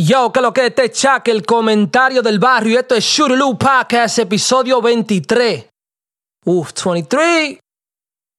Yo, 0.00 0.30
que 0.30 0.40
lo 0.40 0.52
que 0.52 0.66
este 0.66 0.92
chaque, 0.92 1.32
el 1.32 1.44
comentario 1.44 2.22
del 2.22 2.38
barrio. 2.38 2.78
Esto 2.78 2.94
es 2.94 3.02
Shurulu 3.02 3.58
Podcast, 3.58 4.20
episodio 4.20 4.80
23. 4.80 5.68
Uf, 6.44 6.72
23. 6.72 7.58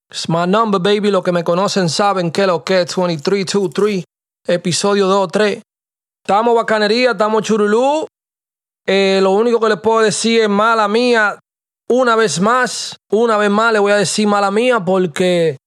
It's 0.09 0.29
my 0.29 0.47
number, 0.47 0.79
baby. 0.79 1.11
Los 1.11 1.21
que 1.21 1.33
me 1.33 1.43
conocen 1.43 1.89
saben 1.89 2.31
que 2.31 2.47
lo 2.47 2.63
que 2.63 2.83
es 2.83 2.95
23, 2.95 3.45
2, 3.45 3.69
3. 3.73 4.03
Episodio 4.47 5.07
2, 5.07 5.27
3. 5.33 5.61
Estamos 6.23 6.55
bacanería, 6.55 7.11
estamos 7.11 7.43
churulú. 7.43 8.07
Eh, 8.87 9.19
lo 9.21 9.31
único 9.31 9.59
que 9.59 9.67
les 9.67 9.81
puedo 9.81 9.99
decir 9.99 10.43
es 10.43 10.49
mala 10.49 10.87
mía. 10.87 11.39
Una 11.89 12.15
vez 12.15 12.39
más, 12.39 12.95
una 13.11 13.35
vez 13.35 13.49
más 13.49 13.73
le 13.73 13.79
voy 13.79 13.91
a 13.91 13.97
decir 13.97 14.27
mala 14.27 14.49
mía 14.49 14.79
porque 14.79 15.57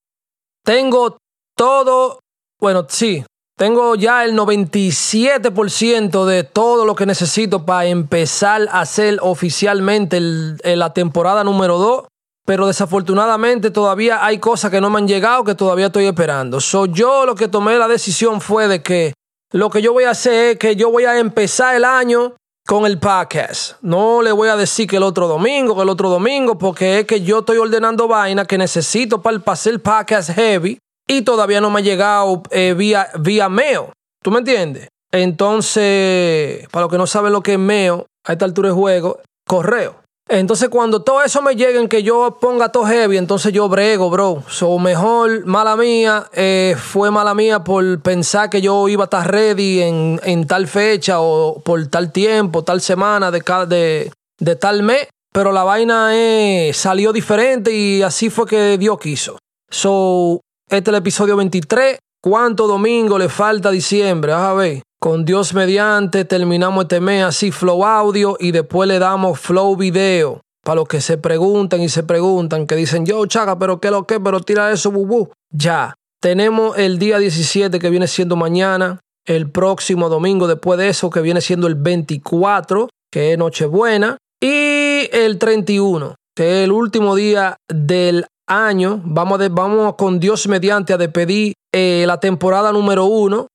tengo 0.64 1.18
todo. 1.54 2.20
Bueno, 2.58 2.86
sí, 2.88 3.22
tengo 3.62 3.94
ya 3.94 4.24
el 4.24 4.36
97% 4.36 6.24
de 6.24 6.42
todo 6.42 6.84
lo 6.84 6.96
que 6.96 7.06
necesito 7.06 7.64
para 7.64 7.86
empezar 7.86 8.66
a 8.72 8.80
hacer 8.80 9.20
oficialmente 9.22 10.18
la 10.20 10.92
temporada 10.92 11.44
número 11.44 11.78
2. 11.78 12.06
Pero 12.44 12.66
desafortunadamente 12.66 13.70
todavía 13.70 14.26
hay 14.26 14.40
cosas 14.40 14.72
que 14.72 14.80
no 14.80 14.90
me 14.90 14.98
han 14.98 15.06
llegado 15.06 15.44
que 15.44 15.54
todavía 15.54 15.86
estoy 15.86 16.06
esperando. 16.06 16.60
So, 16.60 16.86
yo 16.86 17.24
lo 17.24 17.36
que 17.36 17.46
tomé 17.46 17.78
la 17.78 17.86
decisión 17.86 18.40
fue 18.40 18.66
de 18.66 18.82
que 18.82 19.14
lo 19.52 19.70
que 19.70 19.80
yo 19.80 19.92
voy 19.92 20.02
a 20.02 20.10
hacer 20.10 20.50
es 20.50 20.58
que 20.58 20.74
yo 20.74 20.90
voy 20.90 21.04
a 21.04 21.16
empezar 21.20 21.76
el 21.76 21.84
año 21.84 22.34
con 22.66 22.84
el 22.84 22.98
podcast. 22.98 23.74
No 23.80 24.22
le 24.22 24.32
voy 24.32 24.48
a 24.48 24.56
decir 24.56 24.88
que 24.88 24.96
el 24.96 25.04
otro 25.04 25.28
domingo, 25.28 25.76
que 25.76 25.82
el 25.82 25.88
otro 25.88 26.10
domingo, 26.10 26.58
porque 26.58 26.98
es 26.98 27.06
que 27.06 27.20
yo 27.20 27.38
estoy 27.38 27.58
ordenando 27.58 28.08
vainas 28.08 28.48
que 28.48 28.58
necesito 28.58 29.22
para 29.22 29.36
el, 29.36 29.44
el 29.66 29.80
podcast 29.80 30.30
heavy 30.32 30.80
y 31.06 31.22
todavía 31.22 31.60
no 31.60 31.70
me 31.70 31.80
ha 31.80 31.82
llegado 31.82 32.42
eh, 32.50 32.74
vía, 32.76 33.08
vía 33.18 33.48
mail. 33.48 33.92
¿Tú 34.22 34.30
me 34.30 34.38
entiendes? 34.38 34.88
Entonces, 35.12 36.66
para 36.70 36.84
los 36.84 36.90
que 36.90 36.98
no 36.98 37.06
saben 37.06 37.32
lo 37.32 37.42
que 37.42 37.54
es 37.54 37.58
mail, 37.58 38.04
a 38.24 38.32
esta 38.32 38.44
altura 38.44 38.68
de 38.68 38.74
juego, 38.74 39.20
correo. 39.46 39.96
Entonces, 40.28 40.68
cuando 40.70 41.02
todo 41.02 41.22
eso 41.22 41.42
me 41.42 41.56
llegue 41.56 41.78
en 41.78 41.88
que 41.88 42.02
yo 42.02 42.38
ponga 42.40 42.70
todo 42.70 42.86
heavy, 42.86 43.18
entonces 43.18 43.52
yo 43.52 43.68
brego, 43.68 44.08
bro. 44.08 44.42
So, 44.48 44.78
mejor, 44.78 45.44
mala 45.44 45.76
mía, 45.76 46.26
eh, 46.32 46.76
fue 46.78 47.10
mala 47.10 47.34
mía 47.34 47.64
por 47.64 48.00
pensar 48.00 48.48
que 48.48 48.62
yo 48.62 48.88
iba 48.88 49.04
a 49.04 49.06
estar 49.06 49.30
ready 49.30 49.82
en, 49.82 50.20
en 50.24 50.46
tal 50.46 50.68
fecha 50.68 51.20
o 51.20 51.60
por 51.62 51.86
tal 51.88 52.12
tiempo, 52.12 52.62
tal 52.62 52.80
semana 52.80 53.30
de, 53.30 53.42
de, 53.66 54.12
de 54.38 54.56
tal 54.56 54.82
mes. 54.82 55.08
Pero 55.32 55.50
la 55.52 55.64
vaina 55.64 56.10
eh, 56.12 56.70
salió 56.72 57.12
diferente 57.12 57.72
y 57.72 58.02
así 58.02 58.30
fue 58.30 58.46
que 58.46 58.78
Dios 58.78 58.98
quiso. 58.98 59.38
So, 59.70 60.40
este 60.72 60.90
es 60.90 60.94
el 60.94 61.00
episodio 61.00 61.36
23. 61.36 61.98
¿Cuánto 62.22 62.66
domingo 62.66 63.18
le 63.18 63.28
falta 63.28 63.68
a 63.68 63.72
diciembre? 63.72 64.32
A 64.32 64.54
ver. 64.54 64.82
Con 64.98 65.26
Dios 65.26 65.52
mediante 65.52 66.24
terminamos 66.24 66.84
este 66.84 66.98
mes 66.98 67.24
así 67.24 67.50
flow 67.50 67.84
audio 67.84 68.38
y 68.40 68.52
después 68.52 68.88
le 68.88 68.98
damos 68.98 69.38
flow 69.38 69.76
video. 69.76 70.40
Para 70.64 70.76
los 70.76 70.88
que 70.88 71.02
se 71.02 71.18
preguntan 71.18 71.82
y 71.82 71.90
se 71.90 72.04
preguntan, 72.04 72.66
que 72.66 72.74
dicen, 72.74 73.04
yo, 73.04 73.26
chaga, 73.26 73.58
pero 73.58 73.80
qué 73.80 73.90
lo 73.90 74.06
que, 74.06 74.18
pero 74.18 74.40
tira 74.40 74.72
eso, 74.72 74.90
bubú. 74.90 75.30
Ya. 75.50 75.94
Tenemos 76.22 76.78
el 76.78 76.98
día 76.98 77.18
17 77.18 77.78
que 77.78 77.90
viene 77.90 78.06
siendo 78.06 78.36
mañana. 78.36 79.00
El 79.26 79.50
próximo 79.50 80.08
domingo 80.08 80.48
después 80.48 80.78
de 80.78 80.88
eso 80.88 81.10
que 81.10 81.20
viene 81.20 81.42
siendo 81.42 81.66
el 81.66 81.74
24, 81.74 82.88
que 83.10 83.32
es 83.32 83.38
Nochebuena. 83.38 84.16
Y 84.40 85.10
el 85.12 85.38
31, 85.38 86.14
que 86.34 86.60
es 86.60 86.64
el 86.64 86.72
último 86.72 87.14
día 87.14 87.56
del 87.68 88.24
año, 88.46 89.00
vamos, 89.04 89.40
vamos 89.50 89.94
con 89.96 90.18
Dios 90.20 90.46
mediante 90.46 90.92
a 90.92 90.98
despedir 90.98 91.54
eh, 91.72 92.04
la 92.06 92.20
temporada 92.20 92.72
número 92.72 93.06
uno, 93.06 93.48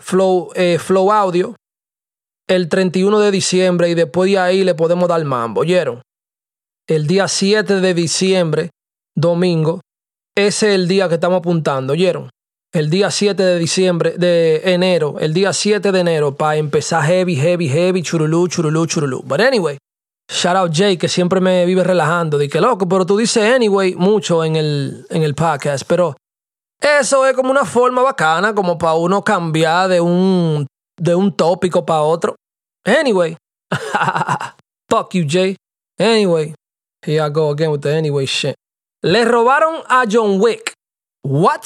Flow, 0.00 0.50
eh, 0.54 0.78
Flow 0.78 1.12
Audio, 1.12 1.56
el 2.48 2.68
31 2.68 3.20
de 3.20 3.30
diciembre 3.30 3.90
y 3.90 3.94
después 3.94 4.30
de 4.30 4.38
ahí 4.38 4.64
le 4.64 4.74
podemos 4.74 5.08
dar 5.08 5.22
mambo, 5.24 5.60
¿oyeron? 5.60 6.02
El 6.88 7.06
día 7.06 7.28
7 7.28 7.80
de 7.80 7.94
diciembre, 7.94 8.70
domingo, 9.14 9.80
ese 10.34 10.68
es 10.68 10.74
el 10.74 10.88
día 10.88 11.08
que 11.08 11.16
estamos 11.16 11.40
apuntando, 11.40 11.92
¿oyeron? 11.92 12.30
El 12.72 12.90
día 12.90 13.10
7 13.10 13.42
de 13.42 13.58
diciembre, 13.58 14.14
de 14.16 14.62
enero, 14.72 15.16
el 15.20 15.34
día 15.34 15.52
7 15.52 15.90
de 15.90 16.00
enero, 16.00 16.36
para 16.36 16.56
empezar 16.56 17.02
heavy, 17.04 17.34
heavy, 17.36 17.68
heavy, 17.68 18.02
churulú, 18.02 18.46
churulú, 18.48 18.86
churulú. 18.86 19.22
But 19.22 19.40
anyway, 19.40 19.78
Shout 20.30 20.56
out 20.56 20.72
Jay, 20.72 20.98
que 20.98 21.08
siempre 21.08 21.40
me 21.40 21.64
vive 21.64 21.82
relajando. 21.82 22.38
Que 22.38 22.60
loco, 22.60 22.86
pero 22.86 23.06
tú 23.06 23.16
dices 23.16 23.42
anyway 23.54 23.94
mucho 23.94 24.44
en 24.44 24.56
el, 24.56 25.06
en 25.10 25.22
el 25.22 25.34
podcast. 25.34 25.84
Pero 25.86 26.16
eso 26.80 27.26
es 27.26 27.34
como 27.34 27.50
una 27.50 27.64
forma 27.64 28.02
bacana, 28.02 28.54
como 28.54 28.76
para 28.76 28.94
uno 28.94 29.22
cambiar 29.22 29.88
de 29.88 30.00
un, 30.00 30.66
de 30.98 31.14
un 31.14 31.34
tópico 31.34 31.84
para 31.84 32.02
otro. 32.02 32.36
Anyway. 32.84 33.36
Fuck 34.90 35.14
you, 35.14 35.24
Jay. 35.26 35.56
Anyway. 35.98 36.54
Here 37.04 37.22
I 37.22 37.30
go 37.30 37.50
again 37.50 37.70
with 37.70 37.80
the 37.80 37.94
anyway 37.94 38.26
shit. 38.26 38.54
Le 39.02 39.24
robaron 39.24 39.82
a 39.88 40.04
John 40.06 40.40
Wick. 40.40 40.74
What? 41.22 41.62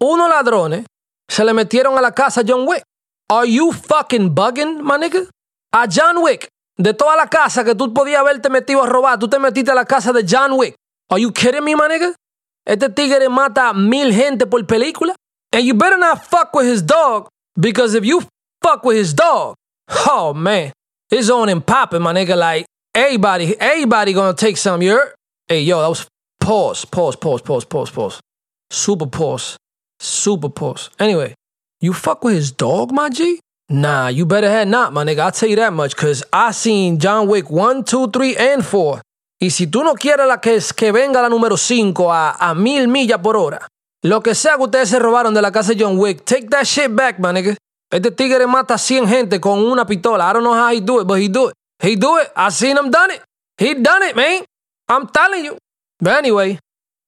Unos 0.00 0.28
ladrones 0.28 0.86
se 1.28 1.44
le 1.44 1.52
metieron 1.52 1.96
a 1.96 2.00
la 2.00 2.12
casa 2.12 2.40
a 2.40 2.44
John 2.44 2.66
Wick. 2.66 2.82
Are 3.30 3.46
you 3.46 3.72
fucking 3.72 4.34
bugging, 4.34 4.82
my 4.82 4.96
nigga? 4.96 5.28
A 5.72 5.86
John 5.86 6.22
Wick 6.22 6.48
de 6.78 6.94
toda 6.94 7.16
la 7.16 7.28
casa 7.28 7.64
que 7.64 7.74
tú 7.74 7.92
podías 7.92 8.20
haberte 8.20 8.48
metido 8.48 8.82
a 8.82 8.86
robar, 8.86 9.18
tú 9.18 9.28
te 9.28 9.38
metiste 9.38 9.70
a 9.70 9.74
la 9.74 9.84
casa 9.84 10.12
de 10.12 10.24
John 10.28 10.52
Wick. 10.52 10.74
Are 11.10 11.20
you 11.20 11.32
kidding 11.32 11.64
me, 11.64 11.74
my 11.74 11.88
nigga? 11.88 12.14
Este 12.66 12.88
tigre 12.88 13.28
mata 13.28 13.72
mil 13.72 14.12
gente 14.12 14.46
por 14.46 14.64
película. 14.66 15.14
And 15.52 15.64
you 15.64 15.74
better 15.74 15.98
not 15.98 16.24
fuck 16.24 16.54
with 16.54 16.66
his 16.66 16.82
dog, 16.82 17.28
because 17.60 17.94
if 17.94 18.04
you 18.04 18.22
fuck 18.62 18.84
with 18.84 18.96
his 18.96 19.12
dog, 19.12 19.54
oh 20.08 20.32
man, 20.32 20.72
it's 21.10 21.28
on 21.28 21.50
and 21.50 21.64
popping, 21.64 22.00
my 22.00 22.14
nigga. 22.14 22.36
Like, 22.36 22.64
everybody, 22.94 23.54
everybody 23.60 24.14
gonna 24.14 24.34
take 24.34 24.56
some, 24.56 24.80
you 24.80 24.98
Hey, 25.48 25.60
yo, 25.60 25.80
that 25.82 25.88
was 25.88 26.06
pause, 26.40 26.86
pause, 26.86 27.16
pause, 27.16 27.42
pause, 27.42 27.66
pause, 27.66 27.90
pause. 27.90 28.20
Super 28.70 29.06
pause. 29.06 29.56
Super 30.00 30.48
pause. 30.48 30.88
Anyway, 30.98 31.34
you 31.80 31.92
fuck 31.92 32.24
with 32.24 32.34
his 32.34 32.50
dog, 32.50 32.90
my 32.90 33.10
G? 33.10 33.38
Nah, 33.72 34.08
you 34.08 34.26
better 34.26 34.50
have 34.50 34.68
not, 34.68 34.92
my 34.92 35.02
nigga. 35.02 35.20
I'll 35.20 35.32
tell 35.32 35.48
you 35.48 35.56
that 35.56 35.72
much, 35.72 35.96
because 35.96 36.22
I 36.30 36.52
seen 36.52 36.98
John 36.98 37.26
Wick 37.26 37.48
1, 37.50 37.84
2, 37.84 38.10
3, 38.10 38.36
and 38.36 38.62
4. 38.62 39.00
Y 39.40 39.48
si 39.48 39.66
tú 39.66 39.82
no 39.82 39.94
quieres 39.94 40.28
la 40.28 40.42
que, 40.42 40.60
que 40.76 40.92
venga 40.92 41.22
la 41.22 41.30
número 41.30 41.56
5 41.56 42.12
a, 42.12 42.32
a 42.32 42.54
mil 42.54 42.86
millas 42.86 43.20
por 43.20 43.34
hora, 43.34 43.66
lo 44.02 44.20
que 44.20 44.34
sea 44.34 44.56
que 44.56 44.64
ustedes 44.64 44.90
se 44.90 44.98
robaron 44.98 45.32
de 45.32 45.40
la 45.40 45.50
casa 45.50 45.72
de 45.72 45.82
John 45.82 45.98
Wick, 45.98 46.22
take 46.26 46.48
that 46.50 46.64
shit 46.64 46.94
back, 46.94 47.18
my 47.18 47.32
nigga. 47.32 47.56
Este 47.90 48.10
tigre 48.10 48.46
mata 48.46 48.76
100 48.76 49.08
gente 49.08 49.40
con 49.40 49.58
una 49.58 49.86
pistola. 49.86 50.28
I 50.28 50.34
don't 50.34 50.44
know 50.44 50.54
how 50.54 50.70
he 50.70 50.80
do 50.82 51.00
it, 51.00 51.06
but 51.06 51.18
he 51.18 51.28
do 51.28 51.48
it. 51.48 51.54
He 51.82 51.96
do 51.96 52.18
it. 52.18 52.28
I 52.36 52.50
seen 52.50 52.76
him 52.76 52.90
done 52.90 53.10
it. 53.10 53.22
He 53.58 53.72
done 53.74 54.02
it, 54.02 54.14
man. 54.14 54.44
I'm 54.88 55.08
telling 55.08 55.46
you. 55.46 55.56
But 55.98 56.18
anyway, 56.18 56.58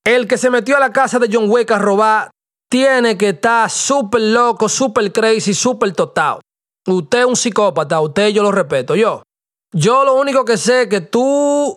el 0.03 0.25
que 0.25 0.37
se 0.37 0.49
metió 0.49 0.77
a 0.77 0.79
la 0.79 0.91
casa 0.91 1.19
de 1.19 1.27
John 1.31 1.47
Wick 1.47 1.69
a 1.69 1.77
robar 1.77 2.31
tiene 2.69 3.17
que 3.17 3.29
estar 3.29 3.69
súper 3.69 4.21
loco, 4.21 4.67
súper 4.67 5.11
crazy, 5.11 5.53
súper 5.53 5.93
total. 5.93 6.39
Usted 6.87 7.19
es 7.19 7.25
un 7.25 7.35
psicópata, 7.35 7.99
usted 8.01 8.29
yo 8.29 8.43
lo 8.43 8.51
respeto. 8.51 8.95
Yo, 8.95 9.23
yo 9.73 10.05
lo 10.05 10.15
único 10.15 10.45
que 10.45 10.57
sé 10.57 10.83
es 10.83 10.87
que 10.87 11.01
tú 11.01 11.75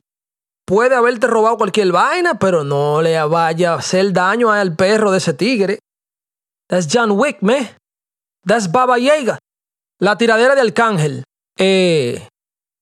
puedes 0.67 0.97
haberte 0.97 1.27
robado 1.27 1.57
cualquier 1.57 1.93
vaina, 1.93 2.39
pero 2.39 2.63
no 2.63 3.01
le 3.01 3.23
vaya 3.25 3.73
a 3.73 3.79
hacer 3.79 4.13
daño 4.13 4.53
al 4.53 4.77
perro 4.77 5.11
de 5.11 5.19
ese 5.19 5.33
tigre. 5.33 5.79
That's 6.69 6.89
John 6.93 7.13
Wick, 7.13 7.39
man. 7.41 7.69
That's 8.47 8.71
Baba 8.71 8.99
Yaga. 8.99 9.39
La 10.01 10.17
tiradera 10.19 10.55
de 10.55 10.61
Arcángel. 10.61 11.25
Eh, 11.59 12.29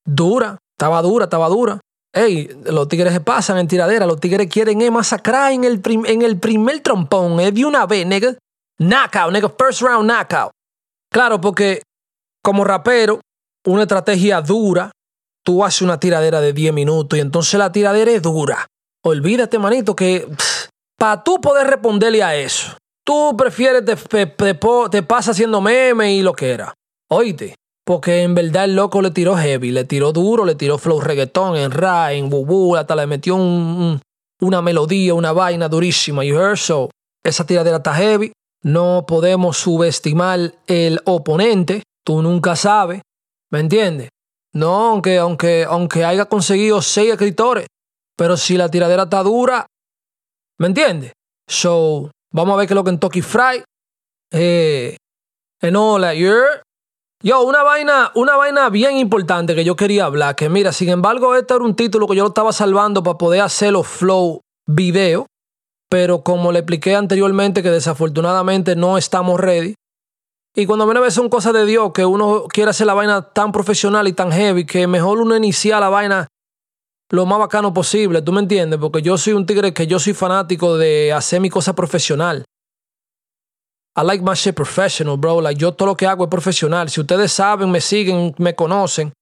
dura, 0.04 0.58
estaba 0.76 1.00
dura, 1.02 1.24
estaba 1.24 1.48
dura. 1.48 1.80
Ey, 2.12 2.48
los 2.64 2.88
tigres 2.88 3.12
se 3.12 3.20
pasan 3.20 3.58
en 3.58 3.68
tiradera, 3.68 4.06
los 4.06 4.18
tigres 4.18 4.48
quieren 4.50 4.80
eh, 4.80 4.90
masacrar 4.90 5.52
en 5.52 5.64
el, 5.64 5.80
en 5.84 6.22
el 6.22 6.38
primer 6.38 6.80
trompón, 6.80 7.38
eh, 7.40 7.52
de 7.52 7.64
una 7.64 7.86
vez, 7.86 8.06
nigga. 8.06 8.34
Knockout, 8.78 9.32
nigga, 9.32 9.52
first 9.58 9.82
round 9.82 10.10
knockout. 10.10 10.50
Claro, 11.10 11.40
porque 11.40 11.82
como 12.46 12.62
rapero, 12.62 13.18
una 13.66 13.82
estrategia 13.82 14.40
dura, 14.40 14.92
tú 15.44 15.64
haces 15.64 15.82
una 15.82 15.98
tiradera 15.98 16.40
de 16.40 16.52
10 16.52 16.72
minutos 16.72 17.18
y 17.18 17.20
entonces 17.20 17.58
la 17.58 17.72
tiradera 17.72 18.12
es 18.12 18.22
dura. 18.22 18.68
Olvídate, 19.02 19.58
manito, 19.58 19.96
que 19.96 20.28
para 20.96 21.24
tú 21.24 21.40
poder 21.40 21.66
responderle 21.66 22.22
a 22.22 22.36
eso, 22.36 22.76
tú 23.04 23.34
prefieres 23.36 23.84
te, 23.84 24.26
te, 24.26 25.02
pasa 25.02 25.32
haciendo 25.32 25.60
meme 25.60 26.14
y 26.14 26.22
lo 26.22 26.34
que 26.34 26.50
era. 26.50 26.72
Oíste, 27.10 27.56
porque 27.84 28.22
en 28.22 28.36
verdad 28.36 28.66
el 28.66 28.76
loco 28.76 29.02
le 29.02 29.10
tiró 29.10 29.36
heavy, 29.36 29.72
le 29.72 29.82
tiró 29.82 30.12
duro, 30.12 30.44
le 30.44 30.54
tiró 30.54 30.78
flow 30.78 31.00
reggaetón, 31.00 31.56
en 31.56 31.72
ra, 31.72 32.12
en 32.12 32.30
bubu, 32.30 32.76
hasta 32.76 32.94
le 32.94 33.08
metió 33.08 33.34
una 33.34 34.62
melodía, 34.62 35.14
una 35.14 35.32
vaina 35.32 35.68
durísima. 35.68 36.24
You 36.24 36.36
heard 36.36 36.58
so. 36.58 36.90
Esa 37.24 37.44
tiradera 37.44 37.78
está 37.78 37.92
heavy. 37.92 38.30
No 38.62 39.04
podemos 39.04 39.56
subestimar 39.56 40.54
el 40.68 41.00
oponente. 41.06 41.82
Tú 42.06 42.22
nunca 42.22 42.54
sabes, 42.54 43.02
¿me 43.50 43.58
entiendes? 43.58 44.10
No, 44.54 44.90
aunque, 44.90 45.18
aunque, 45.18 45.64
aunque 45.64 46.04
haya 46.04 46.26
conseguido 46.26 46.80
seis 46.80 47.10
escritores, 47.10 47.66
pero 48.16 48.36
si 48.36 48.56
la 48.56 48.70
tiradera 48.70 49.02
está 49.02 49.24
dura, 49.24 49.66
¿me 50.58 50.68
entiendes? 50.68 51.12
So, 51.48 52.12
vamos 52.32 52.54
a 52.54 52.56
ver 52.58 52.68
qué 52.68 52.74
es 52.74 52.76
lo 52.76 52.84
que 52.84 52.90
en 52.90 53.00
Toki 53.00 53.22
Fry. 53.22 53.64
Eh, 54.32 54.96
en 55.60 55.74
that, 55.74 56.14
Yo, 57.22 57.42
una 57.42 57.64
vaina, 57.64 58.12
una 58.14 58.36
vaina 58.36 58.68
bien 58.70 58.98
importante 58.98 59.56
que 59.56 59.64
yo 59.64 59.74
quería 59.74 60.04
hablar, 60.04 60.36
que 60.36 60.48
mira, 60.48 60.70
sin 60.70 60.90
embargo, 60.90 61.34
este 61.34 61.54
era 61.54 61.64
un 61.64 61.74
título 61.74 62.06
que 62.06 62.14
yo 62.14 62.22
lo 62.22 62.28
estaba 62.28 62.52
salvando 62.52 63.02
para 63.02 63.18
poder 63.18 63.40
hacerlo 63.40 63.82
flow 63.82 64.42
video, 64.66 65.26
pero 65.90 66.22
como 66.22 66.52
le 66.52 66.60
expliqué 66.60 66.94
anteriormente 66.94 67.64
que 67.64 67.70
desafortunadamente 67.70 68.76
no 68.76 68.96
estamos 68.96 69.40
ready. 69.40 69.74
Y 70.58 70.64
cuando 70.64 70.90
a 70.90 71.00
ver 71.00 71.12
son 71.12 71.28
cosas 71.28 71.52
de 71.52 71.66
Dios, 71.66 71.92
que 71.92 72.06
uno 72.06 72.44
quiere 72.48 72.70
hacer 72.70 72.86
la 72.86 72.94
vaina 72.94 73.20
tan 73.20 73.52
profesional 73.52 74.08
y 74.08 74.14
tan 74.14 74.32
heavy, 74.32 74.64
que 74.64 74.86
mejor 74.86 75.18
uno 75.18 75.36
inicia 75.36 75.78
la 75.78 75.90
vaina 75.90 76.28
lo 77.10 77.26
más 77.26 77.38
bacano 77.38 77.74
posible, 77.74 78.22
¿tú 78.22 78.32
me 78.32 78.40
entiendes? 78.40 78.80
Porque 78.80 79.02
yo 79.02 79.18
soy 79.18 79.34
un 79.34 79.44
tigre 79.44 79.74
que 79.74 79.86
yo 79.86 79.98
soy 79.98 80.14
fanático 80.14 80.78
de 80.78 81.12
hacer 81.12 81.42
mi 81.42 81.50
cosa 81.50 81.74
profesional. 81.74 82.46
I 83.98 84.02
like 84.02 84.24
my 84.24 84.32
shit 84.32 84.54
professional, 84.54 85.18
bro. 85.18 85.42
Like, 85.42 85.60
yo 85.60 85.72
todo 85.72 85.88
lo 85.88 85.96
que 85.96 86.06
hago 86.06 86.24
es 86.24 86.30
profesional. 86.30 86.88
Si 86.88 87.02
ustedes 87.02 87.32
saben, 87.32 87.70
me 87.70 87.82
siguen, 87.82 88.34
me 88.38 88.54
conocen, 88.54 89.12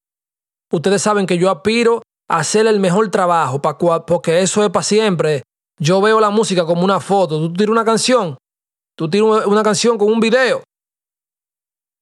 ustedes 0.71 1.03
saben 1.03 1.27
que 1.27 1.37
yo 1.37 1.51
aspiro 1.51 2.01
a 2.29 2.39
hacer 2.39 2.69
el 2.69 2.79
mejor 2.79 3.11
trabajo, 3.11 3.61
porque 3.61 4.41
eso 4.41 4.63
es 4.63 4.71
para 4.71 4.85
siempre. 4.85 5.43
Yo 5.81 6.01
veo 6.01 6.21
la 6.21 6.31
música 6.31 6.65
como 6.65 6.85
una 6.85 7.01
foto. 7.01 7.41
Tú 7.41 7.53
tiras 7.53 7.71
una 7.71 7.85
canción, 7.85 8.37
tú 8.97 9.11
tiras 9.11 9.47
una 9.47 9.65
canción 9.65 9.99
con 9.99 10.13
un 10.13 10.21
video. 10.21 10.63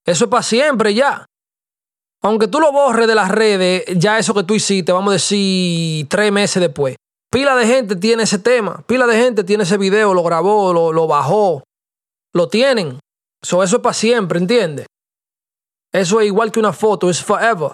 Eso 0.05 0.25
es 0.25 0.29
para 0.29 0.43
siempre 0.43 0.93
ya. 0.93 1.25
Aunque 2.21 2.47
tú 2.47 2.59
lo 2.59 2.71
borres 2.71 3.07
de 3.07 3.15
las 3.15 3.29
redes, 3.29 3.83
ya 3.97 4.17
eso 4.17 4.33
que 4.33 4.43
tú 4.43 4.53
hiciste, 4.53 4.91
vamos 4.91 5.11
a 5.11 5.13
decir, 5.13 6.07
tres 6.07 6.31
meses 6.31 6.61
después. 6.61 6.95
Pila 7.29 7.55
de 7.55 7.65
gente 7.65 7.95
tiene 7.95 8.23
ese 8.23 8.39
tema, 8.39 8.83
pila 8.87 9.07
de 9.07 9.17
gente 9.17 9.43
tiene 9.43 9.63
ese 9.63 9.77
video, 9.77 10.13
lo 10.13 10.23
grabó, 10.23 10.71
lo, 10.71 11.07
bajó, 11.07 11.63
lo 12.33 12.47
tienen. 12.47 12.99
eso 13.41 13.63
es 13.63 13.75
para 13.79 13.93
siempre, 13.93 14.39
¿entiendes? 14.39 14.85
Eso 15.91 16.21
es 16.21 16.27
igual 16.27 16.51
que 16.51 16.59
una 16.59 16.73
foto, 16.73 17.09
es 17.09 17.21
forever. 17.21 17.71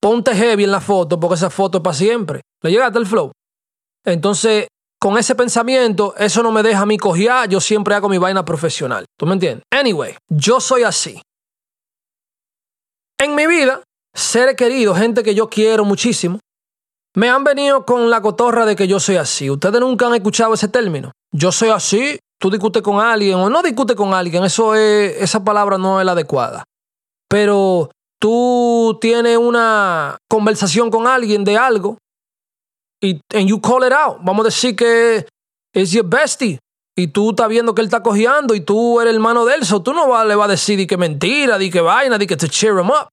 Ponte 0.00 0.34
heavy 0.34 0.64
en 0.64 0.70
la 0.70 0.80
foto 0.80 1.18
porque 1.18 1.34
esa 1.34 1.50
foto 1.50 1.78
es 1.78 1.84
para 1.84 1.96
siempre. 1.96 2.40
¿Le 2.62 2.70
llegaste 2.70 2.98
el 2.98 3.06
flow? 3.06 3.32
Entonces, 4.04 4.68
con 5.00 5.18
ese 5.18 5.34
pensamiento, 5.34 6.14
eso 6.16 6.42
no 6.42 6.52
me 6.52 6.62
deja 6.62 6.82
a 6.82 6.86
mí 6.86 6.98
cojear. 6.98 7.48
Yo 7.48 7.60
siempre 7.60 7.94
hago 7.94 8.08
mi 8.08 8.18
vaina 8.18 8.44
profesional. 8.44 9.04
¿Tú 9.18 9.26
me 9.26 9.34
entiendes? 9.34 9.64
Anyway, 9.72 10.16
yo 10.28 10.60
soy 10.60 10.84
así. 10.84 11.20
En 13.20 13.34
mi 13.34 13.46
vida, 13.46 13.82
seres 14.14 14.56
queridos, 14.56 14.98
gente 14.98 15.22
que 15.22 15.34
yo 15.34 15.48
quiero 15.48 15.84
muchísimo, 15.84 16.38
me 17.16 17.28
han 17.28 17.44
venido 17.44 17.84
con 17.84 18.10
la 18.10 18.20
cotorra 18.20 18.64
de 18.64 18.76
que 18.76 18.86
yo 18.86 19.00
soy 19.00 19.16
así. 19.16 19.50
Ustedes 19.50 19.80
nunca 19.80 20.06
han 20.06 20.14
escuchado 20.14 20.54
ese 20.54 20.68
término. 20.68 21.10
Yo 21.32 21.50
soy 21.50 21.70
así 21.70 22.18
tú 22.38 22.50
discutes 22.50 22.82
con 22.82 23.00
alguien 23.00 23.34
o 23.34 23.50
no 23.50 23.62
discutes 23.62 23.96
con 23.96 24.14
alguien, 24.14 24.44
eso 24.44 24.74
es, 24.74 25.16
esa 25.20 25.44
palabra 25.44 25.76
no 25.76 26.00
es 26.00 26.06
la 26.06 26.12
adecuada. 26.12 26.64
Pero 27.28 27.90
tú 28.20 28.96
tienes 29.00 29.36
una 29.36 30.16
conversación 30.28 30.90
con 30.90 31.06
alguien 31.06 31.44
de 31.44 31.58
algo 31.58 31.98
y 33.02 33.20
you 33.44 33.60
call 33.60 33.86
it 33.86 33.92
out. 33.92 34.18
Vamos 34.22 34.44
a 34.44 34.48
decir 34.48 34.74
que 34.74 35.26
es 35.74 35.90
your 35.90 36.06
bestie 36.06 36.58
y 36.98 37.06
tú 37.06 37.30
estás 37.30 37.48
viendo 37.48 37.76
que 37.76 37.80
él 37.80 37.86
está 37.86 38.02
cojeando 38.02 38.56
y 38.56 38.60
tú 38.60 39.00
eres 39.00 39.10
el 39.10 39.18
hermano 39.18 39.44
de 39.44 39.54
él, 39.54 39.64
so 39.64 39.80
tú 39.80 39.92
no 39.92 40.24
le 40.24 40.34
vas 40.34 40.48
a 40.48 40.50
decir 40.50 40.84
que 40.84 40.96
mentira, 40.96 41.56
di 41.56 41.70
que 41.70 41.80
vaina, 41.80 42.18
di 42.18 42.26
que 42.26 42.36
te 42.36 42.48
cheer 42.48 42.72
him 42.72 42.90
up. 42.90 43.08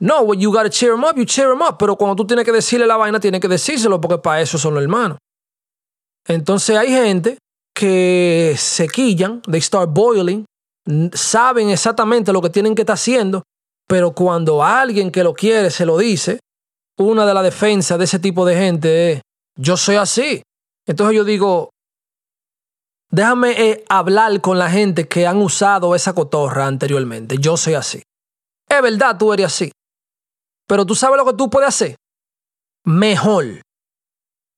No, 0.00 0.22
when 0.22 0.40
you 0.40 0.50
gotta 0.50 0.68
cheer 0.68 0.94
him 0.94 1.04
up, 1.04 1.16
you 1.16 1.24
cheer 1.24 1.52
him 1.52 1.62
up. 1.62 1.76
Pero 1.78 1.94
cuando 1.94 2.16
tú 2.16 2.26
tienes 2.26 2.44
que 2.44 2.50
decirle 2.50 2.84
la 2.84 2.96
vaina, 2.96 3.20
tienes 3.20 3.40
que 3.40 3.46
decírselo 3.46 4.00
porque 4.00 4.18
para 4.18 4.40
eso 4.40 4.58
son 4.58 4.74
los 4.74 4.82
hermanos. 4.82 5.18
Entonces 6.26 6.76
hay 6.76 6.88
gente 6.88 7.38
que 7.72 8.56
se 8.58 8.88
quillan, 8.88 9.40
they 9.42 9.60
start 9.60 9.90
boiling, 9.92 10.44
saben 11.12 11.70
exactamente 11.70 12.32
lo 12.32 12.42
que 12.42 12.50
tienen 12.50 12.74
que 12.74 12.82
estar 12.82 12.94
haciendo, 12.94 13.44
pero 13.86 14.10
cuando 14.10 14.64
alguien 14.64 15.12
que 15.12 15.22
lo 15.22 15.32
quiere 15.32 15.70
se 15.70 15.86
lo 15.86 15.96
dice, 15.96 16.40
una 16.98 17.24
de 17.24 17.34
las 17.34 17.44
defensas 17.44 17.98
de 17.98 18.04
ese 18.04 18.18
tipo 18.18 18.44
de 18.44 18.56
gente 18.56 19.12
es, 19.12 19.20
yo 19.56 19.76
soy 19.76 19.94
así. 19.94 20.42
Entonces 20.88 21.16
yo 21.16 21.22
digo, 21.22 21.70
déjame 23.10 23.50
eh, 23.70 23.84
hablar 23.88 24.40
con 24.40 24.58
la 24.58 24.70
gente 24.70 25.08
que 25.08 25.26
han 25.26 25.38
usado 25.38 25.94
esa 25.94 26.14
cotorra 26.14 26.66
anteriormente, 26.66 27.36
yo 27.38 27.56
soy 27.56 27.74
así. 27.74 28.02
Es 28.68 28.82
verdad, 28.82 29.16
tú 29.18 29.32
eres 29.32 29.46
así. 29.46 29.72
Pero 30.66 30.84
tú 30.84 30.94
sabes 30.94 31.16
lo 31.16 31.24
que 31.24 31.32
tú 31.32 31.48
puedes 31.48 31.68
hacer. 31.68 31.96
Mejor. 32.84 33.62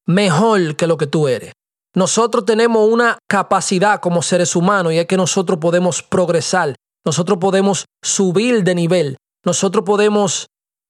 Mejor 0.07 0.77
que 0.77 0.87
lo 0.87 0.97
que 0.97 1.07
tú 1.07 1.29
eres. 1.29 1.53
Nosotros 1.95 2.45
tenemos 2.45 2.89
una 2.89 3.19
capacidad 3.29 4.01
como 4.01 4.23
seres 4.23 4.55
humanos 4.55 4.93
y 4.93 4.99
es 4.99 5.07
que 5.07 5.17
nosotros 5.17 5.59
podemos 5.59 6.03
progresar, 6.03 6.77
nosotros 7.05 7.39
podemos 7.39 7.87
subir 8.01 8.63
de 8.63 8.75
nivel, 8.77 9.17
nosotros 9.45 9.85
podemos 9.85 10.47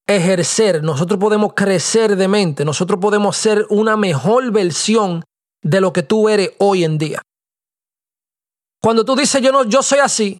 ejercer, 0.07 0.83
nosotros 0.83 1.19
podemos 1.19 1.55
crecer 1.55 2.17
de 2.17 2.29
mente, 2.29 2.65
nosotros 2.67 3.01
podemos 3.01 3.37
ser 3.37 3.67
una 3.71 3.97
mejor 3.97 4.51
versión 4.51 5.23
de 5.63 5.81
lo 5.81 5.93
que 5.93 6.03
tú 6.03 6.29
eres 6.29 6.53
hoy 6.59 6.85
en 6.85 6.99
día. 6.99 7.23
Cuando 8.83 9.05
tú 9.05 9.15
dices 9.15 9.43
yo 9.43 9.53
no, 9.53 9.65
yo 9.65 9.83
soy 9.83 9.99
así, 9.99 10.39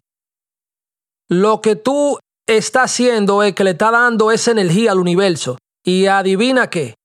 lo 1.29 1.61
que 1.61 1.75
tú 1.75 2.19
estás 2.47 2.91
haciendo 2.91 3.43
es 3.43 3.53
que 3.53 3.63
le 3.63 3.71
está 3.71 3.91
dando 3.91 4.31
esa 4.31 4.51
energía 4.51 4.91
al 4.91 4.99
universo 4.99 5.57
y 5.83 6.07
adivina 6.07 6.69
qué, 6.69 6.95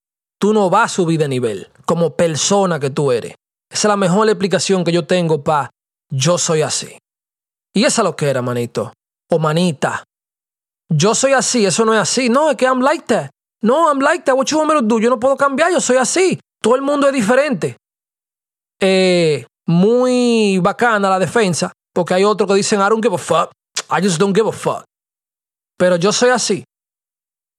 tú 0.40 0.52
no 0.52 0.70
vas 0.70 0.92
a 0.92 0.94
subir 0.96 1.20
de 1.20 1.28
nivel 1.28 1.70
como 1.84 2.16
persona 2.16 2.80
que 2.80 2.90
tú 2.90 3.12
eres. 3.12 3.34
Esa 3.70 3.88
es 3.88 3.90
la 3.90 3.96
mejor 3.96 4.28
explicación 4.28 4.84
que 4.84 4.92
yo 4.92 5.06
tengo 5.06 5.42
para 5.42 5.70
yo 6.10 6.38
soy 6.38 6.62
así. 6.62 6.98
Y 7.74 7.84
esa 7.84 8.02
es 8.02 8.04
lo 8.04 8.16
que 8.16 8.28
era, 8.28 8.42
manito. 8.42 8.92
O 9.30 9.38
manita. 9.38 10.04
Yo 10.88 11.14
soy 11.14 11.32
así, 11.32 11.66
eso 11.66 11.84
no 11.84 11.92
es 11.94 12.00
así. 12.00 12.28
No, 12.28 12.50
es 12.50 12.56
que 12.56 12.64
I'm 12.64 12.80
like 12.80 13.04
that. 13.06 13.30
No, 13.62 13.88
I'm 13.88 14.00
like 14.00 14.24
that. 14.24 14.34
What 14.36 14.46
you 14.46 14.64
me? 14.64 14.74
Yo 15.02 15.10
no 15.10 15.18
puedo 15.18 15.36
cambiar, 15.36 15.72
yo 15.72 15.80
soy 15.80 15.96
así. 15.96 16.38
Todo 16.62 16.76
el 16.76 16.82
mundo 16.82 17.06
es 17.08 17.12
diferente. 17.12 17.76
Eh, 18.80 19.44
muy 19.66 20.58
bacana 20.58 21.10
la 21.10 21.18
defensa, 21.18 21.72
porque 21.92 22.14
hay 22.14 22.24
otros 22.24 22.48
que 22.48 22.54
dicen, 22.54 22.80
I 22.80 22.88
don't 22.88 23.02
give 23.02 23.14
a 23.14 23.18
fuck. 23.18 23.50
I 23.90 24.02
just 24.02 24.18
don't 24.18 24.34
give 24.34 24.48
a 24.48 24.52
fuck. 24.52 24.84
Pero 25.78 25.96
yo 25.96 26.12
soy 26.12 26.30
así. 26.30 26.64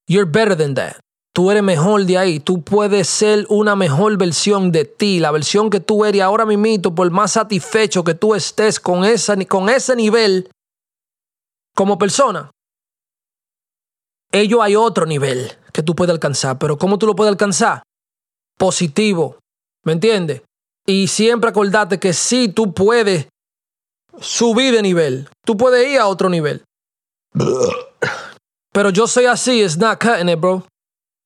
You're 0.08 0.30
better 0.30 0.56
than 0.56 0.74
that. 0.76 0.98
Tú 1.34 1.52
eres 1.52 1.62
mejor 1.62 2.04
de 2.06 2.18
ahí. 2.18 2.40
Tú 2.40 2.64
puedes 2.64 3.08
ser 3.08 3.46
una 3.50 3.76
mejor 3.76 4.18
versión 4.18 4.72
de 4.72 4.86
ti. 4.86 5.20
La 5.20 5.32
versión 5.32 5.70
que 5.70 5.80
tú 5.80 6.04
eres 6.04 6.22
ahora 6.22 6.46
mismo, 6.46 6.96
por 6.96 7.12
más 7.12 7.34
satisfecho 7.34 8.04
que 8.04 8.16
tú 8.16 8.34
estés 8.34 8.80
con, 8.80 9.06
esa, 9.06 9.36
con 9.46 9.70
ese 9.70 9.96
nivel 9.96 10.50
como 11.76 12.00
persona. 12.00 12.50
Ello 14.32 14.64
hay 14.64 14.76
otro 14.76 15.06
nivel 15.06 15.52
que 15.72 15.84
tú 15.84 15.94
puedes 15.94 16.12
alcanzar. 16.12 16.58
Pero 16.58 16.78
¿cómo 16.78 16.98
tú 16.98 17.06
lo 17.06 17.16
puedes 17.16 17.32
alcanzar? 17.32 17.84
Positivo. 18.58 19.38
¿Me 19.84 19.94
entiendes? 19.94 20.42
Y 20.88 21.08
siempre 21.08 21.50
acordate 21.50 22.00
que 22.00 22.14
sí, 22.14 22.48
tú 22.48 22.74
puedes 22.74 23.28
subir 24.22 24.74
de 24.74 24.82
nivel. 24.82 25.30
Tú 25.46 25.58
puedes 25.58 25.86
ir 25.88 26.00
a 26.00 26.08
otro 26.08 26.30
nivel. 26.30 26.64
Pero 28.72 28.90
yo 28.90 29.06
soy 29.06 29.26
así, 29.26 29.62
it's 29.62 29.78
not 29.78 30.02
cutting 30.02 30.30
it, 30.30 30.40
bro. 30.40 30.66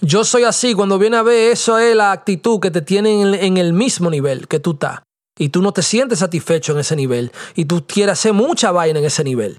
Yo 0.01 0.24
soy 0.24 0.44
así, 0.44 0.74
cuando 0.74 0.98
viene 0.98 1.18
a 1.18 1.22
ver, 1.22 1.51
eso 1.51 1.77
es 1.77 1.96
la 1.96 2.12
actitud 2.12 2.60
que 2.60 2.72
te 2.72 2.82
tiene 2.82 3.22
en, 3.46 3.58
el 3.58 3.72
mismo 3.72 4.10
nivel 4.10 4.48
que 4.48 4.60
tú 4.60 4.72
estás. 4.72 5.01
Y 5.38 5.50
tú 5.50 5.62
no 5.62 5.72
te 5.72 5.84
sientes 5.84 6.20
satisfecho 6.20 6.74
en 6.74 6.80
ese 6.80 6.96
nivel. 6.96 7.32
Y 7.56 7.65
tú 7.65 7.86
quieres 7.86 8.13
hacer 8.13 8.34
mucha 8.34 8.72
vaina 8.72 8.98
en 8.98 9.06
ese 9.06 9.24
nivel. 9.24 9.58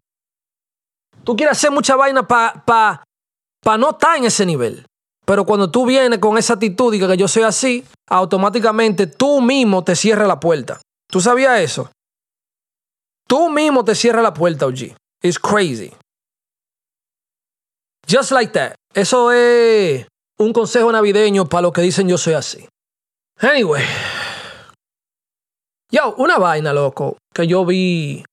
Tú 1.22 1.36
quieres 1.36 1.56
hacer 1.56 1.70
mucha 1.70 1.94
vaina 1.94 2.26
para 2.26 2.64
pa, 2.64 3.04
pa 3.62 3.78
no 3.78 3.90
estar 3.90 4.16
en 4.16 4.24
ese 4.24 4.44
nivel. 4.44 4.84
Pero 5.24 5.44
cuando 5.44 5.70
tú 5.70 5.86
vienes 5.86 6.18
con 6.18 6.36
esa 6.36 6.54
actitud 6.54 6.92
y 6.92 6.98
que 6.98 7.16
yo 7.16 7.28
soy 7.28 7.44
así, 7.44 7.84
automáticamente 8.08 9.06
tú 9.06 9.40
mismo 9.40 9.84
te 9.84 9.94
cierras 9.94 10.26
la 10.26 10.40
puerta. 10.40 10.80
¿Tú 11.08 11.20
sabías 11.20 11.60
eso? 11.60 11.90
Tú 13.28 13.50
mismo 13.50 13.84
te 13.84 13.94
cierras 13.94 14.22
la 14.22 14.34
puerta, 14.34 14.66
OG. 14.66 14.96
It's 15.22 15.38
crazy. 15.38 15.92
Just 18.10 18.32
like 18.32 18.52
that. 18.52 18.74
Eso 18.94 19.32
es 19.32 20.06
un 20.38 20.52
consejo 20.52 20.90
navideño 20.90 21.46
para 21.48 21.62
los 21.62 21.72
que 21.72 21.82
dicen 21.82 22.08
yo 22.08 22.18
soy 22.18 22.34
así. 22.34 22.68
Anyway. 23.38 23.84
Yo, 25.90 26.14
una 26.16 26.38
vaina, 26.38 26.72
loco, 26.72 27.18
que 27.34 27.46
yo 27.46 27.64
vi. 27.64 28.24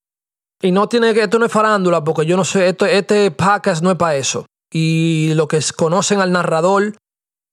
Y 0.62 0.72
no 0.72 0.90
tiene 0.90 1.14
que, 1.14 1.24
esto 1.24 1.40
no 1.40 1.46
es 1.46 1.52
farándula, 1.52 2.04
porque 2.04 2.26
yo 2.26 2.36
no 2.36 2.44
sé, 2.44 2.70
esto, 2.70 2.86
este 2.86 3.32
podcast 3.32 3.82
no 3.82 3.92
es 3.92 3.98
para 3.98 4.16
eso. 4.16 4.46
Y 4.72 5.34
los 5.34 5.48
que 5.48 5.60
conocen 5.76 6.20
al 6.20 6.32
narrador 6.32 6.96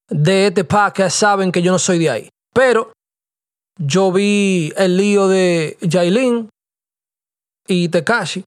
de 0.09 0.47
este 0.47 0.63
podcast 0.63 1.17
saben 1.17 1.51
que 1.51 1.61
yo 1.61 1.71
no 1.71 1.79
soy 1.79 1.99
de 1.99 2.09
ahí. 2.09 2.29
Pero 2.53 2.91
yo 3.79 4.11
vi 4.11 4.73
el 4.77 4.97
lío 4.97 5.27
de 5.27 5.77
Jailin 5.81 6.49
y 7.67 7.89
Tekashi. 7.89 8.43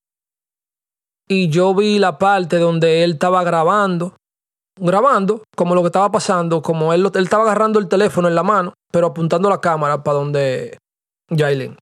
Y 1.29 1.49
yo 1.49 1.75
vi 1.75 1.99
la 1.99 2.19
parte 2.19 2.59
donde 2.59 3.05
él 3.05 3.13
estaba 3.13 3.45
grabando 3.45 4.15
grabando 4.81 5.43
como 5.55 5.75
lo 5.75 5.83
que 5.83 5.89
estaba 5.89 6.11
pasando, 6.11 6.63
como 6.63 6.93
él, 6.93 7.09
estaba 7.15 7.45
agarrando 7.45 7.79
el 7.79 7.89
teléfono 7.89 8.29
en 8.29 8.35
la 8.35 8.43
mano, 8.43 8.73
pero 8.91 9.09
apuntando 9.09 9.49
la 9.49 9.61
cámara 9.61 10.03
para 10.03 10.19
donde 10.19 10.79
Jailin. 11.29 11.77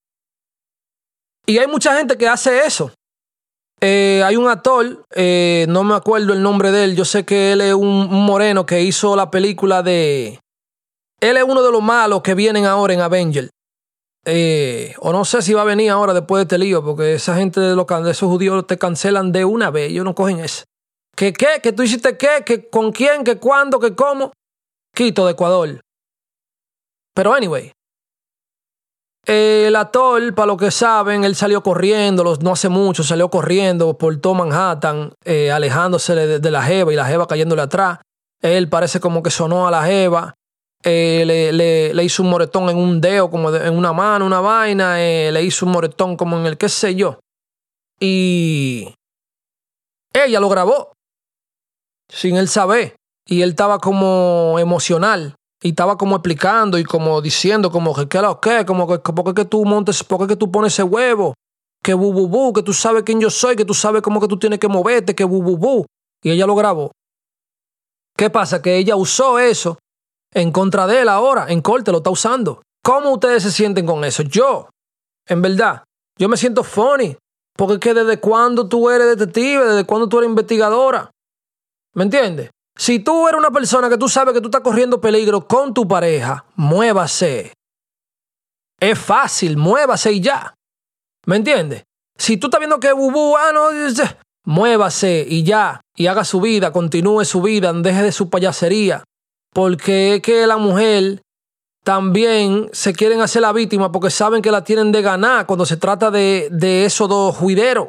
Y 1.47 1.59
hay 1.59 1.67
mucha 1.67 1.97
gente 1.97 2.19
que 2.19 2.29
hace 2.29 2.67
eso. 2.67 2.93
Eh, 3.81 4.23
hay 4.25 4.37
un 4.37 4.49
actor, 4.49 5.05
eh, 5.15 5.67
no 5.69 5.85
me 5.85 5.95
acuerdo 5.95 6.33
el 6.33 6.43
nombre 6.43 6.73
de 6.73 6.85
él, 6.85 6.97
yo 6.97 7.05
sé 7.05 7.25
que 7.25 7.53
él 7.53 7.61
es 7.61 7.75
un, 7.75 8.09
moreno 8.11 8.67
que 8.67 8.83
hizo 8.83 9.15
la 9.15 9.31
película 9.31 9.83
de... 9.83 10.41
Él 11.21 11.37
es 11.37 11.45
uno 11.45 11.63
de 11.63 11.71
los 11.71 11.83
malos 11.83 12.23
que 12.23 12.35
vienen 12.35 12.65
ahora 12.65 12.95
en 12.95 13.01
Avenger. 13.01 13.51
Eh, 14.25 14.95
o 14.99 15.13
no 15.13 15.25
sé 15.25 15.43
si 15.43 15.55
va 15.55 15.63
a 15.63 15.65
venir 15.65 15.91
ahora 15.91 16.13
después 16.13 16.41
de 16.41 16.43
este 16.43 16.59
lío, 16.59 16.85
porque 16.85 17.15
esa 17.15 17.37
gente 17.37 17.61
de, 17.61 17.77
los, 17.77 17.87
de 17.87 18.11
esos 18.11 18.29
judíos 18.29 18.67
te 18.67 18.79
cancelan 18.79 19.33
de 19.33 19.45
una 19.45 19.71
vez, 19.71 19.91
ellos 19.91 20.05
no 20.05 20.15
cogen 20.15 20.41
eso. 20.41 20.65
¿Qué 21.17 21.33
qué? 21.33 21.61
¿Que 21.63 21.73
tú 21.73 21.83
hiciste 21.83 22.17
qué? 22.17 22.43
¿Que 22.45 22.69
con 22.69 22.93
quién? 22.93 23.25
¿Que 23.25 23.39
cuándo? 23.39 23.81
¿Que 23.81 23.95
cómo? 23.95 24.33
Quito 24.95 25.25
de 25.27 25.33
Ecuador. 25.33 25.81
Pero 27.15 27.33
anyway, 27.33 27.73
el 29.29 29.77
actor, 29.77 30.35
para 30.35 30.47
lo 30.47 30.57
que 30.57 30.71
saben, 30.71 31.23
él 31.23 31.35
salió 31.35 31.63
corriendo, 31.63 32.25
no 32.41 32.53
hace 32.53 32.71
mucho, 32.71 33.03
salió 33.03 33.29
corriendo 33.29 33.99
por 33.99 34.17
todo 34.23 34.33
Manhattan, 34.33 35.13
eh, 35.23 35.51
alejándose 35.51 36.15
de, 36.15 36.51
la 36.51 36.63
Jeva 36.63 36.95
y 36.95 36.97
la 36.97 37.05
Jeva 37.05 37.27
cayéndole 37.27 37.61
atrás. 37.61 37.99
Él 38.41 38.71
parece 38.71 39.01
como 39.01 39.23
que 39.23 39.31
sonó 39.31 39.69
a 39.69 39.71
la 39.71 39.85
Jeva, 39.85 40.35
eh, 40.83 41.51
le, 41.93 42.05
hizo 42.05 42.23
un 42.23 42.31
moretón 42.31 42.71
en 42.71 42.79
un 42.79 43.03
dedo, 43.03 43.31
como 43.31 43.55
en 43.55 43.77
una 43.77 43.93
mano, 43.93 44.25
una 44.25 44.41
vaina, 44.41 45.03
eh, 45.03 45.31
le 45.31 45.43
hizo 45.43 45.67
un 45.67 45.73
moretón 45.73 46.17
como 46.17 46.39
en 46.39 46.47
el 46.47 46.57
qué 46.57 46.71
sé 46.71 46.95
yo. 46.95 47.21
Y 48.01 48.95
ella 50.15 50.41
lo 50.41 50.49
grabó, 50.49 50.93
sin 52.09 52.39
él 52.39 52.49
saber. 52.49 52.97
Y 53.27 53.43
él 53.43 53.51
estaba 53.51 53.79
como 53.79 54.57
emocional. 54.59 55.35
Y 55.63 55.71
estaba 55.71 55.97
como 55.97 56.17
explicando 56.17 56.79
y 56.79 56.85
como 56.85 57.21
diciendo 57.21 57.71
como 57.71 57.95
que 57.95 58.09
qué 58.09 58.21
lo 58.23 58.41
que, 58.41 58.65
como 58.65 58.87
que 58.87 58.99
por 58.99 59.25
qué 59.25 59.35
que 59.35 59.45
tú 59.45 59.65
montes, 59.65 60.05
por 60.05 60.21
qué 60.21 60.29
que 60.29 60.37
tú 60.37 60.51
pones 60.51 60.73
ese 60.73 60.85
huevo, 60.85 61.35
que 61.83 61.95
bu 61.95 62.13
bu 62.13 62.29
bu, 62.29 62.53
que 62.53 62.63
tú 62.63 62.73
sabes 62.73 63.03
quién 63.03 63.21
yo 63.21 63.31
soy, 63.31 63.57
que 63.57 63.65
tú 63.65 63.75
sabes 63.75 64.03
cómo 64.03 64.21
que 64.21 64.29
tú 64.29 64.39
tienes 64.39 64.59
que 64.59 64.69
moverte, 64.69 65.15
que 65.15 65.25
bu 65.25 65.43
bu 65.43 65.57
bu. 65.57 65.87
Y 66.23 66.31
ella 66.31 66.47
lo 66.47 66.55
grabó. 66.55 66.93
¿Qué 68.17 68.31
pasa? 68.31 68.61
Que 68.63 68.77
ella 68.77 68.97
usó 68.97 69.39
eso 69.39 69.79
en 70.35 70.53
contra 70.53 70.87
de 70.87 71.03
él 71.03 71.09
ahora, 71.09 71.47
en 71.49 71.61
corte, 71.61 71.91
lo 71.91 71.99
está 71.99 72.11
usando. 72.11 72.63
¿Cómo 72.85 73.13
ustedes 73.13 73.43
se 73.43 73.51
sienten 73.51 73.87
con 73.87 74.05
eso? 74.05 74.23
Yo, 74.23 74.69
en 75.27 75.43
verdad, 75.43 75.85
yo 76.19 76.29
me 76.29 76.37
siento 76.37 76.63
funny. 76.63 77.17
Porque 77.57 77.75
es 77.75 77.81
que 77.81 77.93
desde 77.93 78.21
cuando 78.21 78.69
tú 78.69 78.89
eres 78.89 79.19
detective, 79.19 79.65
desde 79.65 79.85
cuando 79.85 80.09
tú 80.09 80.19
eres 80.19 80.31
investigadora. 80.31 81.11
¿Me 81.95 82.05
entiendes? 82.05 82.51
Si 82.79 83.01
tú 83.01 83.27
eres 83.27 83.41
una 83.41 83.51
persona 83.51 83.89
que 83.89 83.99
tú 83.99 84.09
sabes 84.09 84.33
que 84.33 84.41
tú 84.41 84.47
estás 84.47 84.61
corriendo 84.61 85.01
peligro 85.01 85.49
con 85.49 85.75
tu 85.75 85.89
pareja, 85.89 86.45
muévase. 86.55 87.53
Es 88.79 88.97
fácil, 88.97 89.57
muévase 89.57 90.13
y 90.13 90.21
ya. 90.21 90.55
¿Me 91.27 91.35
entiendes? 91.35 91.83
Si 92.17 92.37
tú 92.37 92.47
estás 92.47 92.61
viendo 92.61 92.79
que 92.79 92.93
bubú, 92.93 93.37
ah, 93.37 93.51
no, 93.53 93.71
muévase 94.45 95.27
y 95.29 95.43
ya. 95.43 95.81
Y 95.97 96.07
haga 96.07 96.25
su 96.25 96.41
vida, 96.41 96.73
continúe 96.73 97.25
su 97.25 97.43
vida, 97.43 97.73
deje 97.73 98.05
de 98.05 98.13
su 98.13 98.31
payasería. 98.31 99.03
Porque 99.53 100.15
es 100.15 100.23
que 100.23 100.47
la 100.47 100.57
mujer 100.57 101.21
también 101.83 102.71
se 102.73 102.93
quieren 102.93 103.21
hacer 103.21 103.43
la 103.43 103.53
víctima 103.53 103.91
porque 103.91 104.11
saben 104.11 104.41
que 104.41 104.53
la 104.53 104.63
tienen 104.63 104.93
de 104.93 105.03
ganar 105.03 105.47
cuando 105.47 105.67
se 105.67 105.79
trata 105.79 106.13
de, 106.13 106.47
de 106.53 106.85
esos 106.85 107.09
dos 107.09 107.37
juideros. 107.37 107.89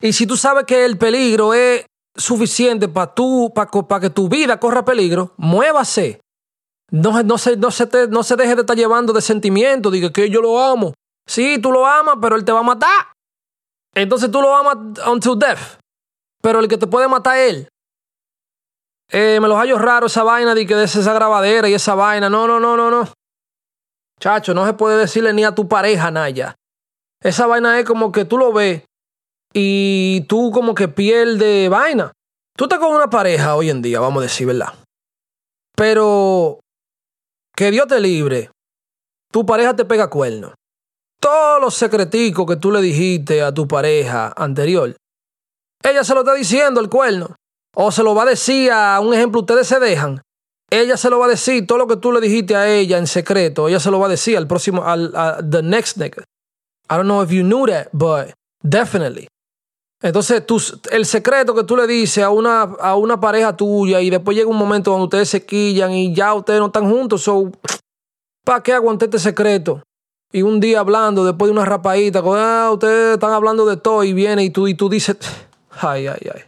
Y 0.00 0.12
si 0.12 0.26
tú 0.26 0.36
sabes 0.36 0.64
que 0.64 0.84
el 0.84 0.98
peligro 0.98 1.54
es 1.54 1.86
suficiente 2.16 2.88
para 2.88 3.14
para 3.54 3.70
pa 3.70 4.00
que 4.00 4.10
tu 4.10 4.28
vida 4.28 4.58
corra 4.58 4.84
peligro, 4.84 5.34
muévase. 5.36 6.20
No 6.90 7.38
se 7.38 7.56
deje 7.56 8.54
de 8.54 8.60
estar 8.60 8.76
llevando 8.76 9.12
de 9.12 9.20
sentimiento, 9.20 9.90
diga 9.90 10.12
que 10.12 10.30
yo 10.30 10.40
lo 10.40 10.60
amo. 10.60 10.94
Sí, 11.26 11.58
tú 11.58 11.72
lo 11.72 11.86
amas, 11.86 12.16
pero 12.20 12.36
él 12.36 12.44
te 12.44 12.52
va 12.52 12.60
a 12.60 12.64
matar. 12.64 13.12
Entonces 13.94 14.30
tú 14.30 14.40
lo 14.40 14.54
amas 14.54 14.76
until 15.08 15.38
death. 15.38 15.80
Pero 16.42 16.60
el 16.60 16.68
que 16.68 16.76
te 16.76 16.86
puede 16.86 17.08
matar 17.08 17.38
es 17.38 17.50
él. 17.50 17.68
Eh, 19.10 19.38
me 19.40 19.48
los 19.48 19.56
hallo 19.56 19.78
raro 19.78 20.06
esa 20.06 20.22
vaina 20.22 20.54
de 20.54 20.66
que 20.66 20.74
des 20.74 20.94
esa 20.94 21.12
grabadera 21.14 21.68
y 21.68 21.74
esa 21.74 21.94
vaina. 21.94 22.28
No, 22.28 22.46
no, 22.46 22.60
no, 22.60 22.76
no, 22.76 22.90
no. 22.90 23.08
Chacho, 24.20 24.54
no 24.54 24.66
se 24.66 24.74
puede 24.74 24.98
decirle 24.98 25.32
ni 25.32 25.44
a 25.44 25.54
tu 25.54 25.68
pareja, 25.68 26.10
Naya. 26.10 26.54
Esa 27.20 27.46
vaina 27.46 27.78
es 27.78 27.86
como 27.86 28.12
que 28.12 28.24
tú 28.24 28.38
lo 28.38 28.52
ves 28.52 28.84
y 29.54 30.22
tú 30.28 30.50
como 30.50 30.74
que 30.74 30.88
pierdes 30.88 31.70
vaina. 31.70 32.12
Tú 32.56 32.64
estás 32.64 32.78
con 32.78 32.92
una 32.94 33.08
pareja 33.08 33.56
hoy 33.56 33.70
en 33.70 33.80
día, 33.80 34.00
vamos 34.00 34.20
a 34.20 34.24
decir, 34.24 34.46
¿verdad? 34.46 34.74
Pero 35.76 36.60
que 37.56 37.70
Dios 37.70 37.86
te 37.86 38.00
libre. 38.00 38.50
Tu 39.32 39.46
pareja 39.46 39.74
te 39.74 39.84
pega 39.84 40.10
cuerno. 40.10 40.54
Todos 41.20 41.60
los 41.60 41.74
secreticos 41.74 42.46
que 42.46 42.56
tú 42.56 42.70
le 42.70 42.80
dijiste 42.80 43.42
a 43.42 43.52
tu 43.52 43.66
pareja 43.66 44.32
anterior, 44.36 44.94
ella 45.82 46.04
se 46.04 46.14
lo 46.14 46.20
está 46.20 46.34
diciendo 46.34 46.80
el 46.80 46.88
cuerno. 46.88 47.34
O 47.76 47.90
se 47.90 48.02
lo 48.02 48.14
va 48.14 48.22
a 48.22 48.26
decir 48.26 48.70
a 48.70 49.00
un 49.00 49.14
ejemplo, 49.14 49.40
ustedes 49.40 49.66
se 49.66 49.80
dejan. 49.80 50.20
Ella 50.70 50.96
se 50.96 51.10
lo 51.10 51.18
va 51.18 51.26
a 51.26 51.30
decir 51.30 51.66
todo 51.66 51.78
lo 51.78 51.86
que 51.86 51.96
tú 51.96 52.12
le 52.12 52.20
dijiste 52.20 52.54
a 52.56 52.68
ella 52.68 52.98
en 52.98 53.06
secreto. 53.06 53.68
Ella 53.68 53.80
se 53.80 53.90
lo 53.90 53.98
va 53.98 54.06
a 54.06 54.10
decir 54.10 54.36
al 54.36 54.46
próximo, 54.46 54.84
al 54.84 55.12
a 55.14 55.38
the 55.38 55.62
next 55.62 55.96
nigga. 55.96 56.24
I 56.88 56.96
don't 56.96 57.06
know 57.06 57.22
if 57.22 57.30
you 57.30 57.42
knew 57.42 57.66
that, 57.66 57.88
but 57.92 58.34
definitely. 58.62 59.28
Entonces, 60.02 60.44
tú, 60.44 60.60
el 60.90 61.06
secreto 61.06 61.54
que 61.54 61.64
tú 61.64 61.76
le 61.76 61.86
dices 61.86 62.22
a 62.22 62.30
una, 62.30 62.62
a 62.62 62.96
una 62.96 63.20
pareja 63.20 63.56
tuya 63.56 64.00
y 64.00 64.10
después 64.10 64.36
llega 64.36 64.50
un 64.50 64.56
momento 64.56 64.90
donde 64.90 65.04
ustedes 65.04 65.28
se 65.30 65.46
quillan 65.46 65.92
y 65.92 66.14
ya 66.14 66.34
ustedes 66.34 66.60
no 66.60 66.66
están 66.66 66.90
juntos, 66.90 67.22
so, 67.22 67.50
¿para 68.44 68.62
qué 68.62 68.72
aguanté 68.72 69.06
este 69.06 69.18
secreto? 69.18 69.82
Y 70.30 70.42
un 70.42 70.60
día 70.60 70.80
hablando, 70.80 71.24
después 71.24 71.48
de 71.48 71.52
una 71.52 71.64
rapadita, 71.64 72.20
ah, 72.24 72.70
ustedes 72.72 73.14
están 73.14 73.32
hablando 73.32 73.64
de 73.66 73.76
todo 73.76 74.04
y 74.04 74.12
viene 74.12 74.44
y 74.44 74.50
tú, 74.50 74.66
y 74.66 74.74
tú 74.74 74.88
dices, 74.88 75.16
ay, 75.70 76.08
ay, 76.08 76.30
ay. 76.34 76.42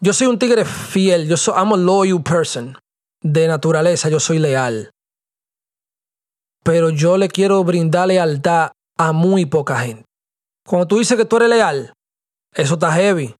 Yo 0.00 0.12
soy 0.12 0.26
un 0.26 0.38
tigre 0.38 0.66
fiel, 0.66 1.26
yo 1.26 1.38
soy, 1.38 1.54
I'm 1.56 1.72
a 1.72 1.76
loyal 1.76 2.22
person. 2.22 2.76
De 3.22 3.48
naturaleza, 3.48 4.10
yo 4.10 4.20
soy 4.20 4.38
leal. 4.38 4.90
Pero 6.62 6.90
yo 6.90 7.16
le 7.16 7.28
quiero 7.28 7.64
brindar 7.64 8.08
lealtad 8.08 8.72
a 8.98 9.12
muy 9.12 9.46
poca 9.46 9.78
gente. 9.80 10.04
Cuando 10.66 10.86
tú 10.86 10.98
dices 10.98 11.16
que 11.16 11.24
tú 11.24 11.36
eres 11.36 11.48
leal, 11.48 11.94
eso 12.54 12.74
está 12.74 12.92
heavy, 12.92 13.34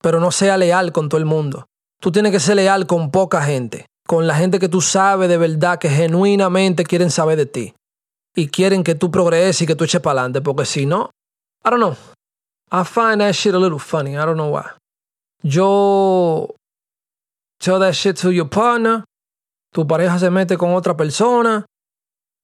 pero 0.00 0.20
no 0.20 0.30
sea 0.30 0.56
leal 0.56 0.92
con 0.92 1.08
todo 1.08 1.18
el 1.18 1.26
mundo. 1.26 1.66
Tú 2.00 2.10
tienes 2.12 2.32
que 2.32 2.40
ser 2.40 2.56
leal 2.56 2.86
con 2.86 3.10
poca 3.10 3.42
gente, 3.42 3.86
con 4.06 4.26
la 4.26 4.34
gente 4.34 4.58
que 4.58 4.68
tú 4.68 4.80
sabes 4.80 5.28
de 5.28 5.36
verdad, 5.36 5.78
que 5.78 5.90
genuinamente 5.90 6.84
quieren 6.84 7.10
saber 7.10 7.36
de 7.36 7.46
ti. 7.46 7.74
Y 8.34 8.48
quieren 8.48 8.84
que 8.84 8.94
tú 8.94 9.10
progreses 9.10 9.62
y 9.62 9.66
que 9.66 9.74
tú 9.74 9.84
eches 9.84 10.00
para 10.00 10.20
adelante, 10.20 10.40
porque 10.40 10.64
si 10.64 10.86
no, 10.86 11.10
I 11.64 11.70
don't 11.70 11.80
know. 11.80 11.96
I 12.70 12.84
find 12.84 13.20
that 13.20 13.32
shit 13.32 13.54
a 13.54 13.58
little 13.58 13.80
funny. 13.80 14.12
I 14.12 14.24
don't 14.24 14.36
know 14.36 14.50
why. 14.50 14.70
Yo 15.42 16.54
tell 17.58 17.80
that 17.80 17.94
shit 17.94 18.16
to 18.20 18.30
your 18.30 18.48
partner, 18.48 19.04
tu 19.72 19.86
pareja 19.86 20.18
se 20.18 20.30
mete 20.30 20.56
con 20.56 20.74
otra 20.74 20.96
persona 20.96 21.66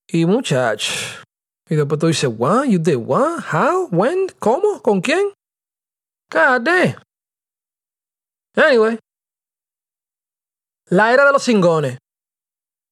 y 0.09 0.27
muchach. 0.27 1.23
Y 1.69 1.77
después 1.77 1.99
tú 2.01 2.09
dices, 2.09 2.31
what? 2.37 2.65
You 2.65 2.79
did 2.79 2.97
what? 2.97 3.41
How? 3.53 3.89
When? 3.91 4.27
¿Cómo? 4.39 4.83
¿Con 4.83 5.01
quién? 5.01 5.33
God. 6.31 6.69
Anyway. 8.57 8.99
La 10.89 11.13
era 11.13 11.25
de 11.27 11.33
los 11.33 11.43
cingones. 11.43 11.99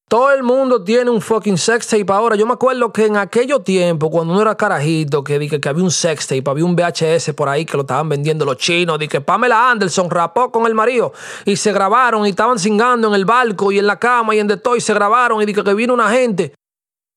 Todo 0.08 0.32
el 0.32 0.42
mundo 0.42 0.84
tiene 0.84 1.10
un 1.10 1.20
fucking 1.20 1.56
sex 1.56 1.88
tape 1.88 2.12
ahora. 2.12 2.36
Yo 2.36 2.46
me 2.46 2.52
acuerdo 2.52 2.92
que 2.92 3.06
en 3.06 3.16
aquello 3.16 3.60
tiempo, 3.60 4.10
cuando 4.10 4.32
uno 4.32 4.42
era 4.42 4.56
carajito, 4.56 5.24
que 5.24 5.38
dije 5.38 5.60
que 5.60 5.68
había 5.68 5.82
un 5.82 5.90
sex 5.90 6.26
tape, 6.26 6.44
había 6.46 6.64
un 6.64 6.76
VHS 6.76 7.32
por 7.34 7.48
ahí 7.48 7.64
que 7.64 7.76
lo 7.76 7.80
estaban 7.80 8.08
vendiendo 8.08 8.44
los 8.44 8.58
chinos. 8.58 8.98
Dije 8.98 9.12
que 9.12 9.20
Pamela 9.22 9.70
Anderson 9.70 10.10
rapó 10.10 10.52
con 10.52 10.66
el 10.66 10.74
marido 10.74 11.12
y 11.44 11.56
se 11.56 11.72
grabaron 11.72 12.26
y 12.26 12.30
estaban 12.30 12.58
cingando 12.58 13.08
en 13.08 13.14
el 13.14 13.24
barco 13.24 13.72
y 13.72 13.78
en 13.78 13.86
la 13.86 13.98
cama 13.98 14.34
y 14.34 14.40
en 14.40 14.46
de 14.46 14.56
todo 14.58 14.76
y 14.76 14.80
se 14.80 14.92
grabaron 14.92 15.40
y 15.40 15.46
dije 15.46 15.64
que 15.64 15.74
vino 15.74 15.94
una 15.94 16.10
gente 16.10 16.54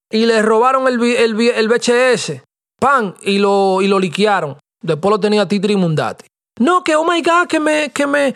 y 0.09 0.25
le 0.25 0.41
robaron 0.41 0.87
el, 0.87 1.01
el, 1.03 1.39
el 1.39 1.67
VHS. 1.67 2.41
Pan 2.79 3.15
y 3.21 3.39
lo, 3.39 3.81
y 3.81 3.87
lo 3.87 3.99
liquearon. 3.99 4.57
Después 4.81 5.11
lo 5.11 5.19
tenía 5.19 5.47
Titri 5.47 5.75
Mundati. 5.75 6.25
No, 6.59 6.83
que 6.83 6.95
oh 6.95 7.05
my 7.05 7.21
God, 7.21 7.47
que 7.47 7.59
me, 7.59 7.89
que 7.91 8.07
me, 8.07 8.33